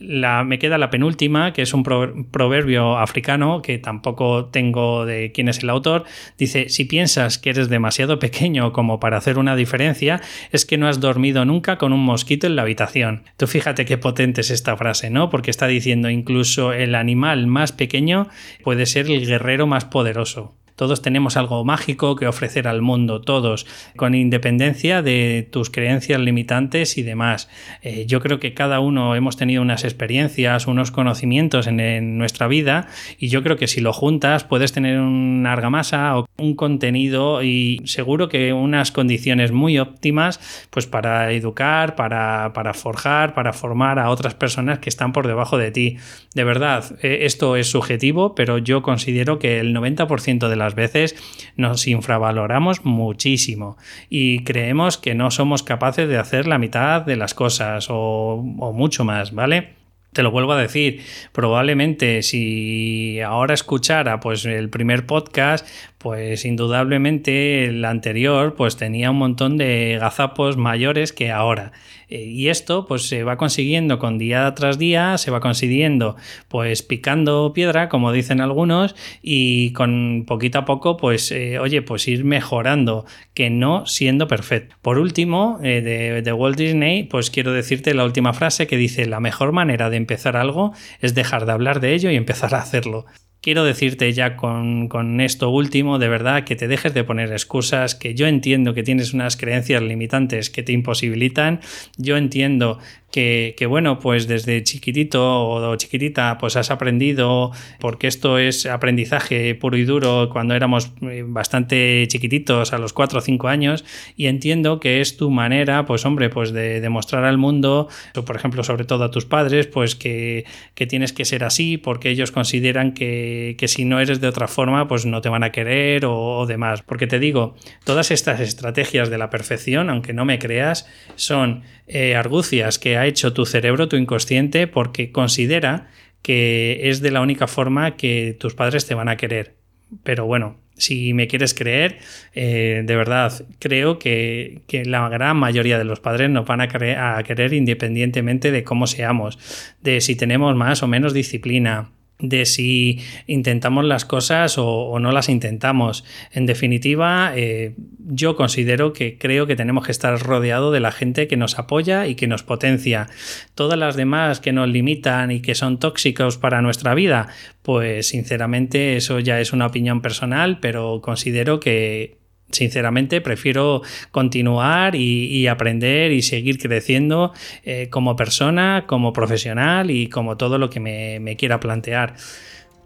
Me 0.00 0.58
queda 0.58 0.76
la 0.76 0.90
penúltima, 0.90 1.52
que 1.52 1.62
es 1.62 1.72
un 1.72 1.82
proverbio 1.82 2.98
africano 2.98 3.62
que 3.62 3.78
tampoco 3.78 4.46
tengo 4.46 5.06
de 5.06 5.30
quién 5.32 5.48
es 5.48 5.62
el 5.62 5.70
autor. 5.70 6.04
Dice, 6.36 6.68
si 6.68 6.84
piensas 6.84 7.38
que 7.38 7.50
eres 7.50 7.68
demasiado 7.68 8.18
pequeño 8.18 8.72
como 8.72 8.98
para 8.98 9.16
hacer 9.16 9.38
una 9.38 9.56
diferencia, 9.56 10.20
es 10.50 10.66
que 10.66 10.78
no 10.78 10.88
has 10.88 11.00
dormido 11.00 11.44
nunca 11.44 11.78
con 11.78 11.92
un 11.92 12.04
mosquito 12.04 12.46
en 12.46 12.56
la 12.56 12.62
habitación. 12.62 13.22
Tú 13.36 13.46
fíjate 13.46 13.84
qué 13.84 13.96
potente 13.96 14.40
es 14.40 14.50
esta 14.50 14.76
frase, 14.76 15.10
¿no? 15.10 15.30
Porque 15.30 15.50
está 15.50 15.66
diciendo 15.66 16.10
incluso 16.10 16.72
el 16.72 16.94
animal 16.94 17.46
más 17.46 17.72
pequeño 17.72 18.28
puede 18.62 18.86
ser 18.86 19.06
el 19.10 19.26
guerrero 19.26 19.66
más 19.66 19.84
poderoso. 19.84 20.54
Todos 20.76 21.02
tenemos 21.02 21.36
algo 21.36 21.64
mágico 21.64 22.16
que 22.16 22.26
ofrecer 22.26 22.66
al 22.66 22.82
mundo, 22.82 23.20
todos, 23.20 23.66
con 23.94 24.14
independencia 24.14 25.02
de 25.02 25.46
tus 25.50 25.70
creencias 25.70 26.20
limitantes 26.20 26.98
y 26.98 27.02
demás. 27.02 27.48
Eh, 27.82 28.06
yo 28.06 28.20
creo 28.20 28.40
que 28.40 28.54
cada 28.54 28.80
uno 28.80 29.14
hemos 29.14 29.36
tenido 29.36 29.62
unas 29.62 29.84
experiencias, 29.84 30.66
unos 30.66 30.90
conocimientos 30.90 31.68
en, 31.68 32.18
nuestra 32.18 32.48
vida 32.48 32.88
y 33.18 33.28
yo 33.28 33.42
creo 33.42 33.56
que 33.56 33.66
si 33.66 33.80
lo 33.80 33.92
juntas 33.92 34.44
puedes 34.44 34.72
tener 34.72 34.98
una 34.98 35.52
argamasa 35.52 36.18
o 36.18 36.26
un 36.38 36.54
contenido 36.54 37.42
y 37.42 37.80
seguro 37.84 38.28
que 38.28 38.52
unas 38.52 38.90
condiciones 38.90 39.52
muy 39.52 39.78
óptimas 39.78 40.40
pues 40.70 40.86
para 40.86 41.32
educar, 41.32 41.94
para, 41.94 42.50
forjar, 42.74 43.34
para 43.34 43.52
formar 43.52 43.98
a 43.98 44.10
otras 44.10 44.34
personas 44.34 44.78
que 44.78 44.88
están 44.88 45.12
por 45.12 45.26
debajo 45.26 45.58
de 45.58 45.70
ti. 45.70 45.98
De 46.34 46.44
verdad, 46.44 46.96
eh, 47.02 47.20
esto 47.22 47.56
es 47.56 47.70
subjetivo, 47.70 48.34
pero 48.34 48.58
yo 48.58 48.82
considero 48.82 49.38
que 49.38 49.60
el 49.60 49.74
90% 49.74 50.48
de 50.48 50.56
la 50.56 50.63
veces 50.74 51.16
nos 51.56 51.86
infravaloramos 51.86 52.84
muchísimo 52.84 53.76
y 54.08 54.44
creemos 54.44 54.96
que 54.96 55.14
no 55.14 55.30
somos 55.30 55.62
capaces 55.62 56.08
de 56.08 56.16
hacer 56.16 56.46
la 56.46 56.58
mitad 56.58 57.02
de 57.02 57.16
las 57.16 57.34
cosas 57.34 57.88
o, 57.90 58.42
o 58.58 58.72
mucho 58.72 59.04
más, 59.04 59.34
¿vale? 59.34 59.84
te 60.14 60.22
lo 60.22 60.30
vuelvo 60.30 60.52
a 60.52 60.58
decir, 60.58 61.02
probablemente 61.32 62.22
si 62.22 63.20
ahora 63.20 63.52
escuchara 63.52 64.20
pues 64.20 64.46
el 64.46 64.70
primer 64.70 65.06
podcast, 65.06 65.66
pues 65.98 66.44
indudablemente 66.44 67.64
el 67.64 67.84
anterior 67.84 68.54
pues 68.54 68.76
tenía 68.76 69.10
un 69.10 69.18
montón 69.18 69.58
de 69.58 69.98
gazapos 70.00 70.56
mayores 70.56 71.12
que 71.12 71.30
ahora. 71.30 71.72
Eh, 72.14 72.26
y 72.26 72.48
esto 72.48 72.86
pues 72.86 73.08
se 73.08 73.24
va 73.24 73.36
consiguiendo 73.36 73.98
con 73.98 74.18
día 74.18 74.54
tras 74.54 74.78
día, 74.78 75.18
se 75.18 75.32
va 75.32 75.40
consiguiendo 75.40 76.14
pues 76.46 76.82
picando 76.84 77.52
piedra, 77.52 77.88
como 77.88 78.12
dicen 78.12 78.40
algunos, 78.40 78.94
y 79.20 79.72
con 79.72 80.24
poquito 80.24 80.58
a 80.58 80.64
poco 80.64 80.96
pues 80.96 81.32
eh, 81.32 81.58
oye 81.58 81.82
pues 81.82 82.06
ir 82.06 82.24
mejorando, 82.24 83.04
que 83.34 83.50
no 83.50 83.84
siendo 83.86 84.28
perfecto. 84.28 84.76
Por 84.80 84.98
último, 84.98 85.58
eh, 85.64 85.80
de, 85.80 86.22
de 86.22 86.32
Walt 86.32 86.56
Disney 86.56 87.02
pues 87.02 87.30
quiero 87.30 87.52
decirte 87.52 87.94
la 87.94 88.04
última 88.04 88.32
frase 88.32 88.68
que 88.68 88.76
dice 88.76 89.06
la 89.06 89.18
mejor 89.18 89.50
manera 89.50 89.90
de 89.90 89.96
empezar 89.96 90.36
algo 90.36 90.72
es 91.00 91.16
dejar 91.16 91.46
de 91.46 91.52
hablar 91.52 91.80
de 91.80 91.94
ello 91.94 92.10
y 92.10 92.16
empezar 92.16 92.54
a 92.54 92.58
hacerlo 92.58 93.06
quiero 93.44 93.62
decirte 93.62 94.10
ya 94.14 94.36
con, 94.36 94.88
con, 94.88 95.20
esto 95.20 95.50
último, 95.50 95.98
de 95.98 96.08
verdad, 96.08 96.44
que 96.44 96.56
te 96.56 96.66
dejes 96.66 96.94
de 96.94 97.04
poner 97.04 97.30
excusas, 97.30 97.94
que 97.94 98.14
yo 98.14 98.26
entiendo 98.26 98.72
que 98.72 98.82
tienes 98.82 99.12
unas 99.12 99.36
creencias 99.36 99.82
limitantes 99.82 100.48
que 100.48 100.62
te 100.62 100.72
imposibilitan, 100.72 101.60
yo 101.98 102.16
entiendo 102.16 102.78
que, 103.14 103.66
bueno, 103.68 104.00
pues 104.00 104.26
desde 104.26 104.64
chiquitito 104.64 105.46
o 105.46 105.76
chiquitita, 105.76 106.36
pues 106.38 106.56
has 106.56 106.72
aprendido, 106.72 107.52
porque 107.78 108.08
esto 108.08 108.38
es 108.38 108.66
aprendizaje 108.66 109.54
puro 109.54 109.76
y 109.76 109.84
duro 109.84 110.28
cuando 110.32 110.54
éramos 110.54 110.90
eh, 111.02 111.22
bastante 111.24 112.06
chiquititos, 112.08 112.72
a 112.72 112.78
los 112.78 112.92
4 112.92 113.20
o 113.20 113.22
5 113.22 113.46
años, 113.46 113.84
y 114.16 114.26
entiendo 114.26 114.80
que 114.80 115.00
es 115.00 115.16
tu 115.16 115.30
manera, 115.30 115.84
pues 115.84 116.04
hombre, 116.04 116.28
pues 116.28 116.52
de 116.52 116.80
demostrar 116.80 117.24
al 117.24 117.38
mundo, 117.38 117.88
o 118.16 118.24
por 118.24 118.34
ejemplo, 118.34 118.64
sobre 118.64 118.84
todo 118.84 119.04
a 119.04 119.12
tus 119.12 119.26
padres, 119.26 119.68
pues 119.68 119.94
que, 119.94 120.44
tienes 120.74 121.12
que 121.12 121.24
ser 121.24 121.44
así, 121.44 121.76
porque 121.78 122.10
ellos 122.10 122.32
consideran 122.32 122.94
que, 122.94 123.56
si 123.68 123.84
no 123.84 124.00
eres 124.00 124.20
de 124.20 124.26
otra 124.26 124.48
forma, 124.48 124.88
pues 124.88 125.06
no 125.06 125.20
te 125.20 125.28
van 125.28 125.44
a 125.44 125.52
querer 125.52 126.04
o 126.04 126.46
demás. 126.46 126.82
Porque 126.82 127.06
te 127.06 127.20
digo, 127.20 127.54
todas 127.84 128.10
estas 128.10 128.40
estrategias 128.40 129.08
de 129.08 129.18
la 129.18 129.30
perfección, 129.30 129.88
aunque 129.88 130.12
no 130.12 130.24
me 130.24 130.38
creas, 130.38 130.86
son 131.14 131.62
eh, 131.86 132.16
argucias 132.16 132.78
que 132.78 132.96
ha 132.96 133.06
hecho 133.06 133.32
tu 133.32 133.46
cerebro, 133.46 133.88
tu 133.88 133.96
inconsciente, 133.96 134.66
porque 134.66 135.12
considera 135.12 135.88
que 136.22 136.88
es 136.88 137.00
de 137.00 137.10
la 137.10 137.20
única 137.20 137.46
forma 137.46 137.96
que 137.96 138.36
tus 138.38 138.54
padres 138.54 138.86
te 138.86 138.94
van 138.94 139.08
a 139.08 139.16
querer. 139.16 139.56
Pero 140.02 140.24
bueno, 140.24 140.56
si 140.76 141.12
me 141.12 141.28
quieres 141.28 141.54
creer, 141.54 141.98
eh, 142.34 142.82
de 142.84 142.96
verdad, 142.96 143.44
creo 143.58 143.98
que, 143.98 144.62
la 144.86 145.08
gran 145.08 145.36
mayoría 145.36 145.78
de 145.78 145.84
los 145.84 146.00
padres 146.00 146.30
nos 146.30 146.46
van 146.46 146.60
a, 146.60 147.16
a 147.16 147.22
querer 147.22 147.52
independientemente 147.52 148.50
de 148.50 148.64
cómo 148.64 148.86
seamos, 148.86 149.38
de 149.82 150.00
si 150.00 150.16
tenemos 150.16 150.56
más 150.56 150.82
o 150.82 150.88
menos 150.88 151.12
disciplina, 151.12 151.90
de 152.18 152.46
si 152.46 153.00
intentamos 153.26 153.84
las 153.84 154.04
cosas 154.04 154.56
o, 154.56 154.98
no 154.98 155.12
las 155.12 155.28
intentamos. 155.28 156.04
En 156.32 156.46
definitiva, 156.46 157.32
eh, 157.34 157.74
yo 157.98 158.36
considero 158.36 158.92
que 158.92 159.18
creo 159.18 159.46
que 159.46 159.56
tenemos 159.56 159.86
que 159.86 159.92
estar 159.92 160.18
rodeado 160.20 160.70
de 160.70 160.80
la 160.80 160.92
gente 160.92 161.26
que 161.26 161.36
nos 161.36 161.58
apoya 161.58 162.06
y 162.06 162.14
que 162.14 162.26
nos 162.26 162.42
potencia. 162.42 163.08
Todas 163.54 163.78
las 163.78 163.96
demás 163.96 164.40
que 164.40 164.52
nos 164.52 164.68
limitan 164.68 165.30
y 165.30 165.40
que 165.40 165.54
son 165.54 165.78
tóxicos 165.78 166.38
para 166.38 166.62
nuestra 166.62 166.94
vida, 166.94 167.28
pues 167.62 168.08
sinceramente 168.08 168.96
eso 168.96 169.18
ya 169.18 169.40
es 169.40 169.52
una 169.52 169.66
opinión 169.66 170.00
personal, 170.00 170.58
pero 170.60 171.00
considero 171.02 171.60
que 171.60 172.23
sinceramente 172.50 173.20
prefiero 173.20 173.82
continuar 174.10 174.94
y, 174.94 175.46
aprender 175.46 176.12
y 176.12 176.22
seguir 176.22 176.58
creciendo 176.58 177.32
eh, 177.64 177.88
como 177.90 178.16
persona, 178.16 178.84
como 178.86 179.12
profesional 179.12 179.90
y 179.90 180.08
como 180.08 180.36
todo 180.36 180.58
lo 180.58 180.70
que 180.70 180.80
me 180.80 181.36
quiera 181.36 181.60
plantear. 181.60 182.14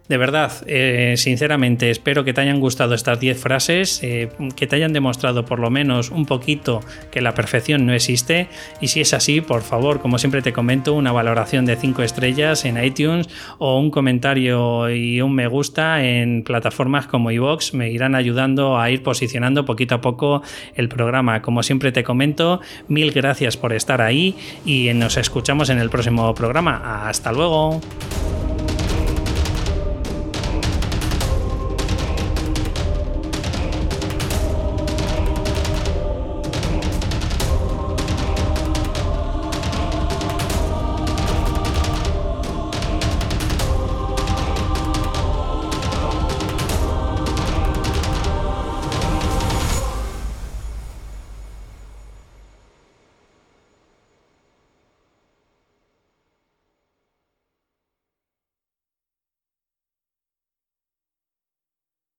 De 0.09 0.17
verdad, 0.17 0.53
eh, 0.67 1.15
sinceramente, 1.19 1.91
espero 1.91 2.25
que 2.25 2.33
te 2.33 2.41
hayan 2.41 2.61
gustado 2.61 2.95
estas 2.95 3.21
10 3.21 3.39
frases, 3.39 4.01
eh, 4.03 4.31
que 4.57 4.67
te 4.67 4.77
hayan 4.77 4.95
demostrado 4.95 5.45
por 5.45 5.59
lo 5.59 5.69
menos 5.69 6.11
un 6.11 6.25
poquito 6.25 6.81
que 7.11 7.21
la 7.21 7.35
perfección 7.35 7.85
no 7.85 7.93
existe. 7.93 8.49
Y 8.81 8.89
si 8.89 9.03
es 9.03 9.13
así, 9.13 9.43
por 9.43 9.61
favor, 9.61 10.01
como 10.01 10.19
siempre 10.19 10.41
te 10.41 10.55
comento, 10.55 10.95
una 10.95 11.13
valoración 11.13 11.67
de 11.67 11.77
5 11.77 12.03
estrellas 12.03 12.65
en 12.65 12.83
iTunes 12.83 13.29
o 13.59 13.79
un 13.79 13.91
comentario 13.91 14.91
y 14.91 15.21
un 15.21 15.35
me 15.35 15.47
gusta 15.47 16.03
en 16.03 16.43
plataformas 16.43 17.07
como 17.07 17.31
iVoox 17.31 17.75
me 17.75 17.91
irán 17.91 18.15
ayudando 18.15 18.79
a 18.79 18.91
ir 18.91 19.03
posicionando 19.03 19.67
poquito 19.67 19.97
a 19.97 20.01
poco 20.01 20.43
el 20.75 20.89
programa. 20.89 21.43
Como 21.43 21.63
siempre 21.63 21.93
te 21.93 22.03
comento, 22.03 22.61
mil 22.89 23.13
gracias 23.13 23.59
por 23.59 23.75
estar 23.75 24.01
ahí 24.01 24.35
y 24.65 24.93
nos 24.95 25.19
escuchamos 25.19 25.69
en 25.69 25.79
el 25.79 25.91
próximo 25.91 26.35
programa. 26.35 27.07
Hasta 27.09 27.31
luego. 27.31 27.81